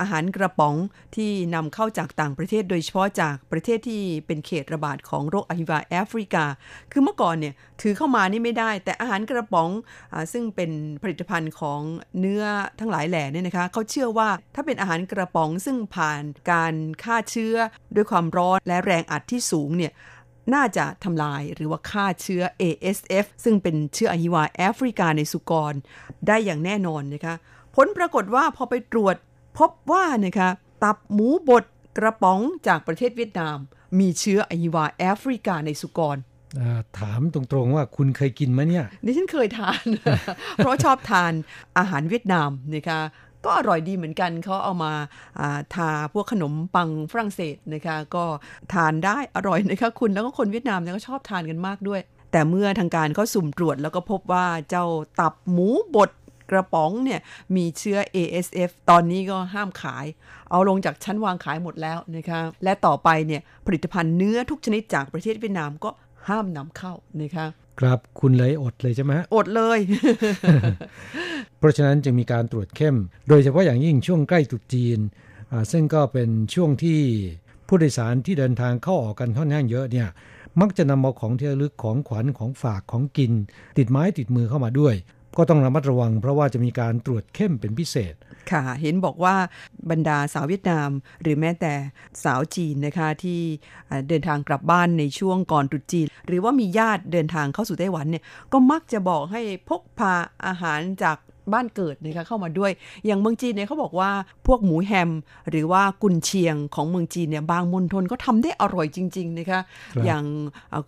[0.00, 0.74] อาหารกระป๋อง
[1.16, 6.44] ที่นำเข้าจากต่างประเทศโดยเฉพาะจากประเทศที่เป็นเขตระบาดของโรคอหิวาแอฟริกา
[6.92, 9.70] คือเมื่อก่อนเนี่ยถือเข้ามานี่ไม่ได้ แต่อาหารกระป๋อง
[10.12, 10.70] อซึ่งเป็น
[11.02, 11.80] ผลิตภัณฑ์ของ
[12.20, 12.44] เนื้อ
[12.80, 16.22] ทั้งหลายแหล่เนี่ยนะคะเขาเชื่อว่าถ้าเป็นอาหารกระป๋องซึ่งผ่าน
[16.52, 17.39] การฆ่าเชื้อ
[17.94, 19.92] ด้วยความร้อนและแรงอัดที่สูงเนี่ย
[20.54, 25.74] น่าจะทำลายหรือว่าฆ่าเชื้อ ASF ซึ่งเป็นเชื้ออหิวาแอฟริกาในสุกร
[26.26, 27.34] ได้อย่างแน่นอนนะคะ
[27.76, 29.16] ผลปรากฏว่าพอไปตรวจ
[29.58, 30.48] พบว่านะคะ
[30.82, 31.64] ตับหมูบด
[31.98, 33.56] กระป๋องจากประเทศเวียดนาม
[33.98, 36.16] มีเชื้ออหิวาแอฟริกาในสุกร
[36.98, 39.84] ถามตรงๆว่าคุณเคยกินไหมเนี่ยดิฉันเคยทาน
[40.56, 41.32] เพราะชอบทาน
[41.78, 43.00] อาหารเวียดนามนะคะ
[43.44, 48.24] ก็อร่อยดีเหมือนกันเขาเอามาาทาพวกขนมปังฝรั่งเศสนะคะ ก็
[48.72, 52.00] ทานได้อร่อยนะคะคุณแล้วก็คนเวียดนามเนี่ยก็ชอบทานกันมากด้วย
[52.32, 54.86] แต่เมื่อทางการเขาสุ่มตรวจแล้วก็พบว่าเจ้า
[55.20, 56.10] ตับหมูบด
[56.50, 57.20] กระป๋องเนี่ย
[57.56, 60.06] มีเชื้อ ASF ตอนนี้ก็ห้ามขาย
[60.50, 65.90] เอาลงจากชั้นวางขายหมดแล้วนะคะและต่อไปเนี่ยผลิตภัณฑ์เนื้อทุกชนิดจากประเทศเวียดนามก็
[66.28, 67.46] ห้ามนำเข้านะคะ
[67.80, 69.78] ครับคุณเลยอดเลยใช่ไหมอดเลย
[71.58, 72.96] เพราะฉะนั้นจึงมีการตรวจเข้ม
[73.28, 74.98] โดยเฉพาะอย่างยิ่งช่วงใกล้ตรุษจีน
[75.72, 77.00] ซึ่งก็เป็นช่วงที่
[77.66, 80.08] ผู้โดยสารที่เดินทางเข้าออกกันค่อนข้างเยอะเนี่ย
[80.60, 83.32] มักจะนำเอาของที่ระลึกของขวัญของฝากของกิน
[83.78, 84.94] ติดไม้ติดมือเข้ามาด้วย
[85.36, 88.14] ก็ต้องระมัดระวัง เพราะว่าจะมีการตรวจเข้มเป็นพิเศษ
[88.50, 89.36] ค่ะ เห็นบอกว่า
[89.90, 90.90] บรรดาสาวเวียดนาม
[91.22, 91.72] หรือแม้แต่
[92.24, 93.40] สาวจีนนะคะที่
[94.08, 100.14] เดินทางกลับบ้านในช่วงก่อนตรุษจีน หรือว่ามีญาติเดินทางเข้าสู่ไต้หวันเนี่ยก็มักจะบอกให้พกพา
[100.46, 101.16] อาหารจาก
[101.54, 102.70] บ้านเกิดนะคะเข้ามาด้วย
[103.06, 104.10] อย่างเมืองจีนเนี่ยเขาบอกว่า
[104.46, 105.10] พวกหมูแฮม
[105.50, 109.60] หรือว่ากุนเชียงของเมืองจีนเนี่ยบางมณฑลก็ทำได้อร่อยจริงๆนะคะ
[110.04, 110.24] อย่าง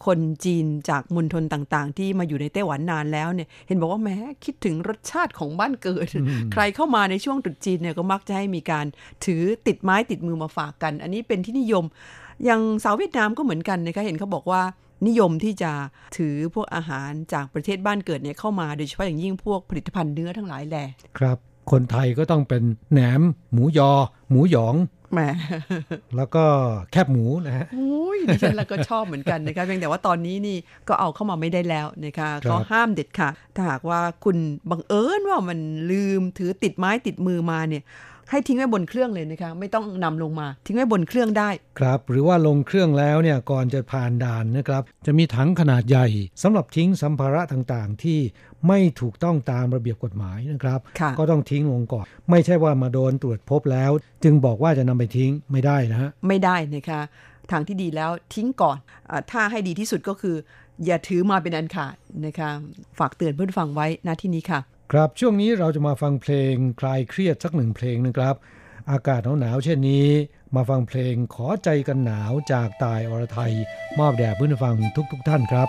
[0.07, 6.07] คนจีนจากมณฑลต่างๆ ที่มาอยู่ในไต้หวันนานแล้วเนี่ยเห็นบอกว่าแม้คิดถึงรสชาติของบ้านเกิด
[6.53, 8.87] ใครเข้ามาในช่วงตรุษจีนเนี่ยก็มักจะให้มีการ
[9.25, 11.85] ถือติดไม้ติดมือมาฝากกัน อันนี้เป็นที่นิยม
[12.45, 14.63] อย่างสาวเวียดนามก็เหมือนกันนะคะเห็นเขาบอกว่า
[15.07, 15.73] นิยมที่จะ
[16.17, 20.87] ถือพวกอาหารจากประเทศบ้านเกิดเนี่ยเข้ามาโดยเฉพาะอย่างยิ่งพวกผลิตภัณฑ์เนื้อทั้งหลายแหละ
[21.19, 21.39] ครับ
[21.71, 23.23] คนไทยก็ต้องเป็นแหนม
[23.53, 23.91] หมูยอ
[24.31, 24.77] หมูหยอง
[25.13, 25.21] แหม
[26.17, 26.45] แล้วก็
[26.93, 30.57] แคบหมูนะฮะโอ้ยดิฉันแล้วก็ชอบเหมือนกันนะคะเพียงแต่ว่าตอนนี้นี่
[30.89, 34.37] ก็เอาเข้ามาไม่ได้แล้วนะคะก็ห้ามเด็ดค่ะถ้าหากว่าคุณ
[34.71, 35.59] บังเอิญว่ามัน
[35.93, 37.83] ลืมถือติดไม้ติดมือมาเนี่ย
[38.33, 46.07] ให้ทิ้งไว้บนเครื่องเลยนะคะไม่ต้องนำลงมา ทิ้งไว้บนเครื่องได้ ครับ หรือว่าลงเครื่องแล้วเนี่ยก่อนจะผ่านด่านนะครับ จะมีถังขนาดใหญ่
[46.43, 48.19] สำหรับทิ้งสัมภาระต่างๆ ที่
[48.69, 50.81] ไม่ถูกต้องตามระเบียบกฎหมายนะครับ
[51.19, 53.91] ก็ต้องทิ้งลงก่อน ไม่ใช่ว่ามาโดนตรวจพบแล้ว
[54.25, 57.01] จึงบอกว่าจะนำไปทิ้งไม่ได้นะฮะไม่ได้นะคะ
[57.51, 58.79] ทางที่ดีแล้วทิ้งก่อน
[59.11, 60.37] อถ้าให้ดีที่สุดก็คือ
[60.87, 61.95] อย่าถือมาเป็นอันขาด
[62.27, 62.51] นะคะ
[62.99, 64.61] ฝากเตือนเพื่อนฟังไว้ณที่นี้ค่ะ
[64.97, 68.35] ครับช่วงนี้เราจะมาฟังเพลงคลายเครียดสักหนึ่งเพลงนะครับ
[68.91, 70.09] อากาศหนาวๆเช่นนี้
[70.55, 73.53] มาฟังเพลงขอใจกันหนาวจากตายอรไทย
[73.99, 75.69] มอบแด่เพื่อนฟังทุกๆทท่านครับ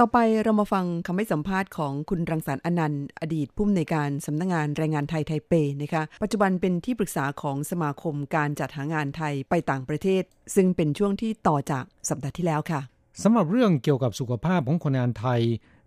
[0.00, 10.22] ต่อไปเรามาฟังคำให้สัมภาษณ์ของคุณรังสรรค์อนันต์ อดีตผู้อำนวยการสำนักงงานแรงงานไทยไทเปนะคะปัจจุบันเป็นที่ปรึกษาของสมาคมการจัดหางานไทยไปต่างประเทศ
[10.54, 12.80] ซึ่งเป็นช่วงที่ต่อจากสัปดาห์ที่แล้วค่ะ
[13.22, 15.40] สำหรับเรื่องเกี่ยวกับสุขภาพของคนงานไทย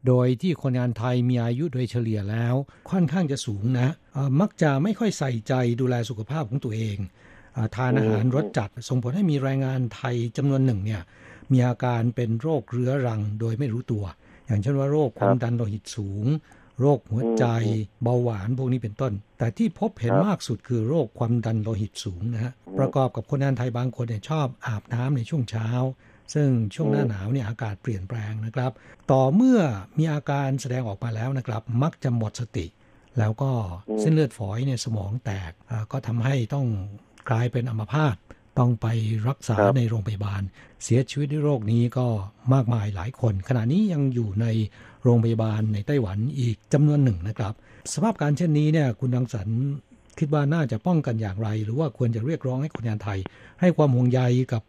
[0.08, 2.56] โดยที่คนงานไทยมีอายุโดยเฉลี่ยแล้ว
[2.92, 3.90] ค่อนข้างจะสูงนะ
[4.40, 6.98] มักจะไม่ค่อยใส่ใจดูแลสุขภาพของตัวเอง
[7.76, 11.02] ทานอาหารรสจัดส่งผลให้มีแรงงานไทยจำนวนหนึ่งเนี่ย
[11.52, 14.06] มีอาการเป็นโรคเรื้อรังโดยไม่รู้ตัว
[14.46, 16.26] อย่างเช่นว่าโรคความดันโลหิตสูง
[16.82, 17.46] โรคหัวใจ
[18.04, 25.70] เบาหวานพวกนี้เป็นต้น แต่ที่พบเห็นมากสุดคือโรคความดันโลหิตสูงนะฮะประกอบกับคนงานไทยบางคนเนี่ยชอบอาบน้ำในช่วงเช้า
[26.34, 28.72] ซึ่งช่วงหน้าหนาวเนี่ยอากาศเปลี่ยนแปลงนะครับ
[29.12, 29.60] ต่อเมื่อ
[29.98, 32.66] มีอาการแสดงออกมาแล้วนะครับ มักจะหมดสติ
[33.20, 33.52] แล้วก็
[34.00, 35.52] เส้นเลือดฝอยในสมองแตก
[35.92, 36.68] ก็ทำให้ต้อง
[37.30, 38.16] กลายเป็นอัมพาต
[38.60, 38.88] ต้องไป
[39.28, 40.42] รักษาในโรงพยาบาล
[40.84, 42.08] เสียชีวิตด้วยโรคนี้ก็
[42.54, 44.48] มากมายหลายคน ขณะนี้ยังอยู่ใน
[45.04, 47.54] โรงพยาบาลในไต้หวันอีกจำนวนหนึ่งนะครับ
[47.94, 49.48] สภาพการเช่นนี้เนี่ยคุณดังสรร
[50.20, 53.20] คิดว่าน่าจะป้องกันอย่างไร หรือว่าควรจะเรียกร้องให้คนงานไทย
[53.62, 54.22] ให้ความห่วงใย
[54.54, 54.64] กับ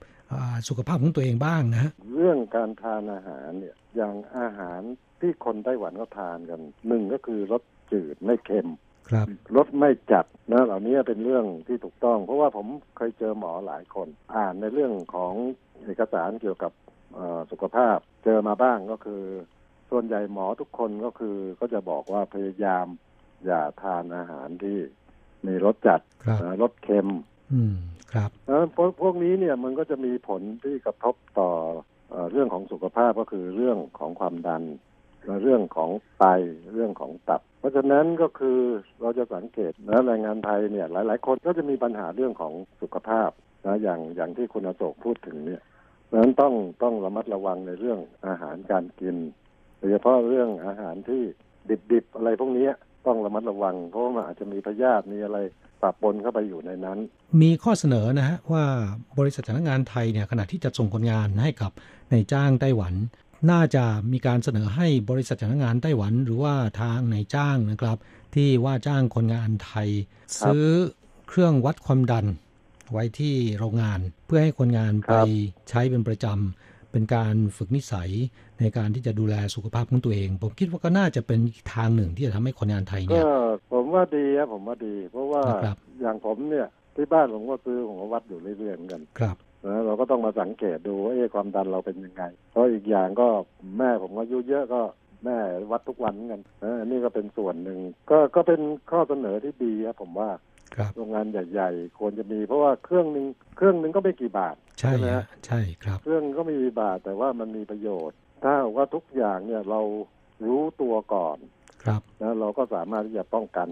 [0.69, 4.81] สุขภาพของตัวเองบ้างนะเรื่องการทานอาหารเนี่ยอย่างอาหาร
[5.21, 7.63] ที่คนไต้หวันก็ทานกันหนึ่งก็คือรส
[7.93, 8.69] จืดไม่เค็ม
[9.11, 15.33] ครับรถไม่จัดนะเหล่านี้เป็นเรื่องที่ถูกต้อง เพราะว่าผมเคยเจอหมอหลายคน อ่านในเรื่องของ
[15.85, 16.73] เอกสารเกี่ยวกับ
[17.51, 19.23] สุขภาพ เจอมาบ้างก็คือ
[19.91, 22.87] ส่วนใหญ่หมอทุกคนก็คือก็จะบอกว่าพยายาม
[23.47, 24.79] อย่าทานอาหารที่
[25.47, 26.01] มีรสจัด
[26.63, 27.09] รสเค็ม
[27.53, 27.75] อืม
[28.13, 28.31] ครับ
[28.77, 31.51] พวกพวกนี้เนี่ยมันก็จะมีผลที่กระทบต่อ
[32.33, 34.63] เรื่องของสุขภาพก็คือเรื่องของความดัน
[35.43, 36.25] เรื่องของไต
[36.73, 38.59] เรื่องของตับ เพราะฉะนั้นก็คือ
[39.01, 43.31] เราจะสังเกตนะแรงงานไทยเนี่ย หลาย ๆ คนก็จะมีปัญหาเรื่องของสุขภาพ
[43.67, 45.63] นะอย่างอย่างที่คุณอโศกพูดถึงเนี่ย
[46.11, 49.17] ดังนั้นต้องต้องระมัดระวังในเรื่องอาหารการกิน
[49.79, 51.23] โดยเฉพาะเรื่องอาหารที่
[51.93, 52.69] ดิบๆอะไรพวกนี้
[53.07, 55.39] ต้องระมัดระวัง เพราะมันอาจจะมีพยาธิมีอะไร
[55.83, 56.99] ปะปนเข้าไปอยู่ในนั้น
[57.43, 58.65] มีข้อเสนอนะฮะว่า
[59.19, 61.71] บริษัทจ้างงานไทยเนี่ยขณะที่จะส่งคนงานให้กับ
[62.11, 62.95] ในจ้างไต้หวัน
[63.51, 67.99] น่าจะมีการเสนอให้บริษัทจ้างงานไต้หวัน หรือว่าทางนายจ้างนะครับ
[68.35, 69.89] ที่ว่าจ้างคนงานไทย
[70.41, 70.65] ซื้อ
[71.29, 72.27] เครื่องวัดความดัน
[72.93, 75.15] ไว้ที่โรงงานเพื่อให้คนงานไป
[75.69, 78.11] ใช้เป็นประจำ เป็นการฝึกนิสัย
[78.61, 81.41] ในการที่จะดูแลสุขภาพของตัวเอง ผมคิดว่าก็น่าจะเป็น
[81.75, 83.27] ทางหนึ่งที่จะทำให้คนงานไทยเนี่ย
[83.73, 85.43] ผมว่าดีครับผมว่าดี เพราะว่า
[86.01, 86.67] อย่างผมเนี่ย
[86.97, 89.37] ที่บ้านผมก็ซื้อผมก็วัดอยู่เรื่อยๆเหมือนกันครับ
[89.67, 93.29] นะเราก็ต้องมาสังเกตดูว่าความดันเราเป็นยังไง เพราะอีกอย่างก็
[93.79, 94.83] แม่ผมอายุเยอะก็
[95.25, 95.39] แม่
[95.73, 96.41] วัดทุกวันกัน
[96.81, 97.79] อันนี้ก็เป็นส่วนหนึ่ง
[98.11, 100.31] ก็ก็เป็นข้อเสนอที่ดีครับผมว่า
[100.97, 105.07] โรงงานใหญ่ ๆ ควรจะมี เพราะว่าเครื่องหนึ่งเครื่องหนึ่งก็ไม่กี่บาท ใช่ไหม
[105.47, 109.81] ใช่ครับ เครื่องก็ไม่มีบาทแต่ว่ามันมีประโยชน์ ถ้าว่าทุกอย่างเนี่ยเรา
[110.47, 111.39] รู้ตัวก่อน
[111.85, 113.69] ครับแล้วเราก็สามารถที่จะป้องกัน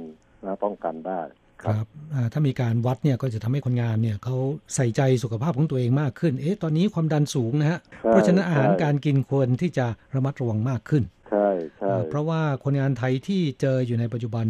[0.46, 1.20] นะป้องกันได้
[1.62, 1.86] ครับ
[2.32, 4.36] ถ้ามีการวัดเนี่ยก็จะทำให้คนงานเนี่ยเขา
[4.74, 7.78] ใส่ใจสุขภาพของตัวเองมากขึ้น เอ๊ะตอนนี้ความดันสูงนะฮะ
[8.08, 11.48] เพราะฉะนั้นอาหารการกินควรที่จะระมัดระวังมากขึ้นใช่
[11.78, 14.46] ใช่เพราะว่าคนงานไทยที่เจออยู่ในปัจจุบัน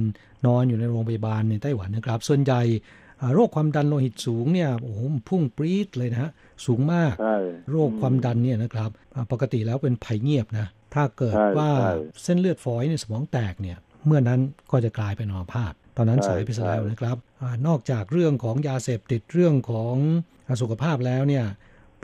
[0.47, 2.63] นอนอยู่ในโรงพยาบาลในไต้หวันนะครับ ส่วนใหญ่
[3.35, 6.31] โรคความดันโลหิตสูงเนี่ยโอ้โหพุ่งปรี๊ดเลยนะฮะ
[6.67, 7.15] สูงมาก
[7.71, 8.91] โรคความดันเนี่ยนะครับ
[9.33, 11.71] ปกติแล้วเป็นภัยเงียบนะ ถ้าเกิดว่า
[12.23, 14.41] เส้นเลือดฝอยในสมองแตกเนี่ย เมื่อนั้น
[14.71, 19.97] ก็จะกลายเป็นอัมพาต ตอนนั้นสายไปแล้วนะครับอนอกจากเรื่องของยาเสพติดเรื่องของ
[20.63, 21.45] สุขภาพแล้วเนี่ย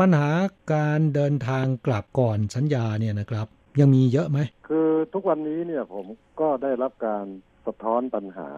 [0.01, 0.28] ปัญหา
[0.74, 3.47] การเดินทางกลับก่อนสัญญาเนี่ยนะครับ
[3.80, 4.38] ยังมีเยอะไหม
[4.68, 6.07] คือทุกวันนี้เนี่ยผม
[6.40, 7.24] ก็ได้รับการ
[7.66, 8.51] สะท้อนปัญหา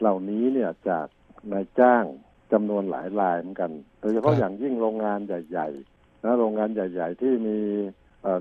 [0.00, 1.06] เหล่านี้เนี่ยจาก
[1.52, 2.04] นายจ้าง
[2.52, 3.70] จำนวนหลายรายเหมือนกัน
[4.00, 7.58] โดยเฉพาะอย่างยิ่งโรงงานใหญ่ๆนะโรงงานใหญ่ ๆ ที่มี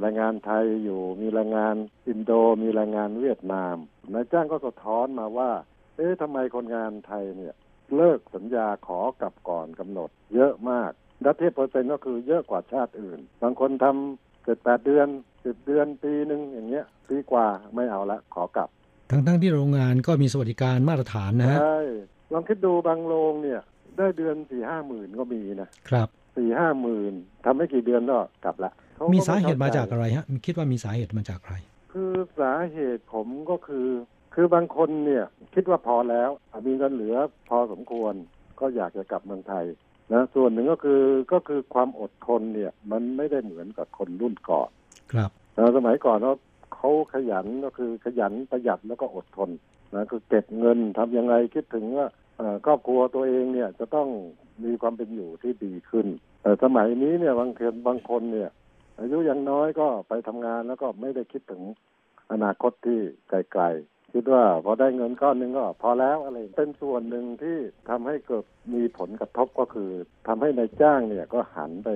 [0.02, 1.76] แรงงานไทยอยู่มีแรงงาน
[2.08, 2.32] อินโด
[2.64, 3.76] มีแรงงานเวียดนาม
[4.14, 7.54] นายจ้างก็สะท้อนมาว่าเอ๊ะทำไมคนงานไทยเนี่ย
[7.96, 10.92] เลิกสัญญาขอกลับก่อนกำหนด เยอะมาก
[11.26, 15.08] ถ้าเทียบเปอร์เซ็นต์ก็คือเยอะกว่าชาติอื่น บางคนทำเจ็ดแปดเดือน
[15.46, 18.70] สิบเดือนปีหนึ่งอย่างเงี้ยปีกว่าไม่เอาละขอกลับ
[19.12, 21.80] ทั้งทั้งที่โรงงานก็มีสวัสดิการมาตรฐานนะฮะใช่
[22.34, 23.62] ลองคิดดูบางโรงเนี่ย
[23.98, 27.14] ได้เดือนสี่ห้าหมื่นก็มีนะครับสี่ห้าหมื่น
[27.46, 28.72] ทำไม่กี่เดือนก็กลับละ
[29.14, 31.58] มีสาเหตุมาจากอะไรฮะคิดว่ามีสาเหตุมาจากอะไร
[31.94, 33.88] คือสาเหตุผมก็คือ
[34.34, 35.24] คือบางคนเนี่ย
[35.54, 36.30] คิดว่าพอแล้ว
[36.68, 37.16] มีเงินเหลือ
[37.50, 38.14] พอสมควร
[38.60, 39.66] ก็อยากจะกลับเมืองไทย
[40.14, 41.02] นะส่วนหนึ่งก็คือ
[41.34, 44.70] ก็คือความอดทนเนี่ยมันไม่ได้เหมือนกับคนรุ่นก่อน
[45.14, 46.36] ครับนะสมัยก่อนเขา
[46.76, 49.50] เขาขยันก็คือขยันประหยัดแล้วก็อดทน
[49.94, 52.08] นะคือเก็บเงินทำยังไงคิดถึงว่า
[52.66, 54.08] ครอบครัวตัวเองเนี่ยจะต้อง
[54.64, 56.08] มีความเป็นอยู่ที่ดีขึ้น
[56.42, 58.50] แต่สมัยนี้เนี่ยบางคนบางคนเนี่ย
[59.00, 61.62] อายุยังน้อยก็ไปทำงานแล้วก็ไม่ได้คิดถึง
[62.32, 67.58] อนาคตที่ไกลๆ คิดว่าพอได้เงินก้อนหนึงก็พอแล้วอะไรเป็นส่วนหนึ่งที่
[67.90, 69.90] ทำให้เกิดมีผลกระทบก็คือ
[70.28, 71.90] ทำให้ในายจ้างเนี่ยก็หันไป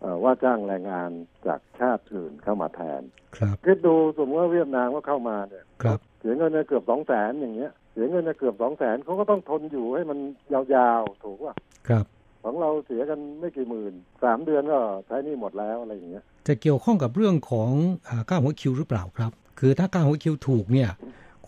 [0.00, 1.10] เอ่อว่าจ้างแรงงาน
[1.46, 3.02] จากชาติอื่นเข้ามาแทน
[3.36, 10.18] ครับคิดดูสมมติว่าเวียดนามก็เข้ามาเนี่ยครับเสียเงินเนี่ยเกือบสองแสนอย่างเงี้ยเสียเงินเนี่ยเกือบสองแสนเขาก็ต้องทนอยู่ให้มัน
[10.52, 11.54] ยาวๆถูกป่ะ
[11.88, 12.04] ครับ
[12.44, 13.92] ของเราเสียกันไม่กี่หมื่น
[14.24, 17.70] สามเดือนก็ใช้หนี่หมดแล้วอะไรอย่างเงี้ยจะเกี่ยวข้องกับเรื่องของ
[18.08, 20.90] อาค่าหัวคิวหรือเปล่าครับ คือถ้าค่าหัวคิวถูกเนี่ย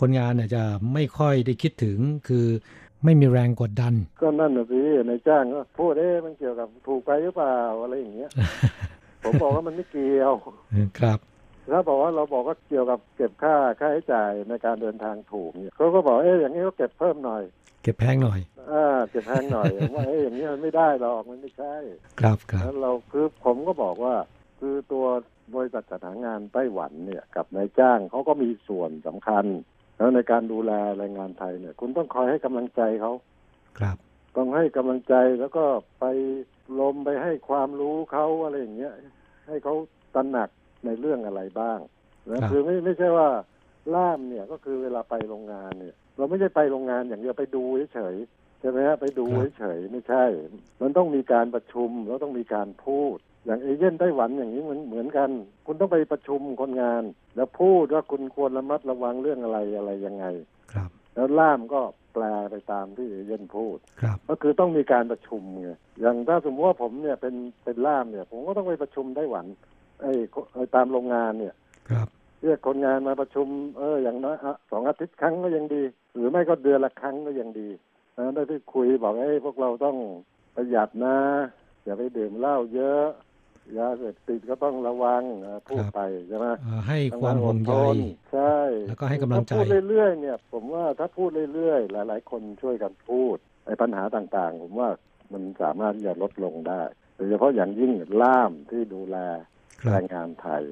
[0.00, 0.62] คนงานเนี่ยจะ
[0.94, 1.98] ไม่ค่อยได้คิดถึง
[2.28, 2.46] คือ
[3.04, 8.30] ไม่มีแรงกดดัน ก็นั่นน่ะสิในายจ้างก็พูดเอ๊ะมันเกี่ยวกับถูกไปหรือเปล่าอะไรอย่างเงี้ย
[9.24, 10.32] ผมบอกว่ามันไม่เกี่ยว
[10.98, 11.18] ครับ
[11.72, 17.42] ถ้าบอกว่าเราบอกว่าเกี่ยวกับเก็บค่าค่าใช้จ่ายในการเดินทางถูกเนี่ยเขาก็บอกเอ๊ะอย่างนี้ก็เก็บเพิ่มหน่อย
[17.82, 18.40] เก็บแพงหน่อย
[18.72, 21.74] อ่าเก็บแพงหน่อยผมว่าเอ๊ะอย่างนี้มันไม่ได้หรอกมันไม่ใช่
[22.20, 24.14] ครับครับแล้วเราคือผมก็บอกว่า
[24.60, 25.06] คือตัว
[25.54, 29.44] บริษัทจัดหางานไต้หวันเนี่ย กับนายจ้างเขาก็มีส่วนสำคัญ
[30.00, 33.12] แล้วในการดูแลแรงงานไทยเนี่ย คุณต้องคอยให้กำลังใจเขา
[33.78, 33.96] ครับ
[34.36, 35.64] ต้องให้กำลังใจแล้วก็
[36.00, 36.04] ไป
[36.80, 38.94] ลมไปให้ความรู้เขาอะไรอย่างเงี้ย
[39.46, 39.74] ให้เขา
[40.14, 40.48] ตระหนัก
[40.84, 41.78] ในเรื่องอะไรบ้าง
[42.30, 43.28] นะครับคือไม่ไม่ใช่ว่า
[43.94, 49.26] ล่ามเนี่ยก็คือเวลาไปโรงงานเนี่ย เราไม่ใช่ไปโรงงานอย่างเดียวไปดูเฉยๆใช่ไหมฮะไปดู
[49.58, 50.24] เฉยๆไม่ใช่
[50.80, 55.30] มันต้องมีการประชุมแล้วต้องมีการพูด อย่างเอเย่นไต้หวันอย่างนี้เหมือนเหมือนกัน
[55.66, 57.02] คุณต้องไปประชุมคนงาน
[57.36, 60.24] แล้วพูดว่าคุณควรระมัดระวังเรื่องอะไรอะไรยังไง
[60.72, 61.80] ครับ แล้วล่ามก็
[62.14, 65.68] แปลไปตามที่เอเย่นพูด ครับ ก็คือต้องมีการประชุมไง
[66.00, 67.34] อย่างถ้าสมมติว่าผมเนี่ยเป็น
[67.64, 69.46] เป็นล่ามเนี่ย ผมก็ต้องไปประชุมไต้หวัน
[70.02, 70.12] ไอ้
[70.54, 71.54] ไอ้ตามโรงงานเนี่ย
[71.90, 72.08] ครับ
[72.42, 73.46] เรียกคนงานมาประชุม
[73.78, 75.82] เอออย่างน้อยอะสองอาทิตย์ครั้งก็ยังดี
[76.14, 77.68] หรือไม่ก็เดือนละครั้งก็ยังดี
[78.16, 79.96] นะได้ที่คุยบอกไอ้ยพวกเราต้อง
[80.54, 81.18] ประหยัดนะ
[81.84, 83.06] อย่าไปดื่มเหล้าเยอะ
[83.78, 87.96] ยาเสพติดก็ต้องระวังอะพูดไปใช่ไหมเอ่อให้ความห่วงใยต้องอดทน
[88.32, 88.56] ใช่
[88.88, 93.36] แล้วก็ให้กำลังใจถ้าพูดเรื่อยๆเนี่ย ผมว่าถ้าพูดเรื่อยๆหลาย ๆ คนช่วยกันพูด
[93.66, 94.88] ไอ้ปัญหาต่างๆ ผมว่า
[95.32, 96.82] มันสามารถที่จะลดลงได้
[97.16, 97.92] โดยเฉพาะอย่างยิ่ง
[98.22, 99.16] ล่ามที่ดูแล
[99.80, 100.62] ครับแรงงานไทย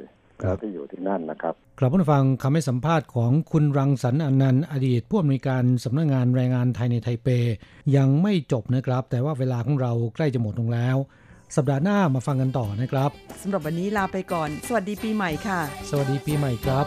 [0.43, 7.29] ครับแล้วที่อยู่ที่นั่นนะครับกลับมาฟังคำให้สัมภาษณ์ของคุณรังสรรค์อนันต์อดีตผู้อำนวยการสำนักงานแรงงานไทยในไทเป
[7.97, 10.97] ยังไม่จบนะครับ แต่ว่าเวลาของเราใกล้จะหมดลงแล้ว
[11.57, 13.11] สัปดาห์หน้ามาฟังกันต่อนะครับ
[13.43, 16.87] สำหรับวันนี้ลาไปก่อน สวัสดีปีใหม่ค่ะ สวัสดีปีใหม่ครับ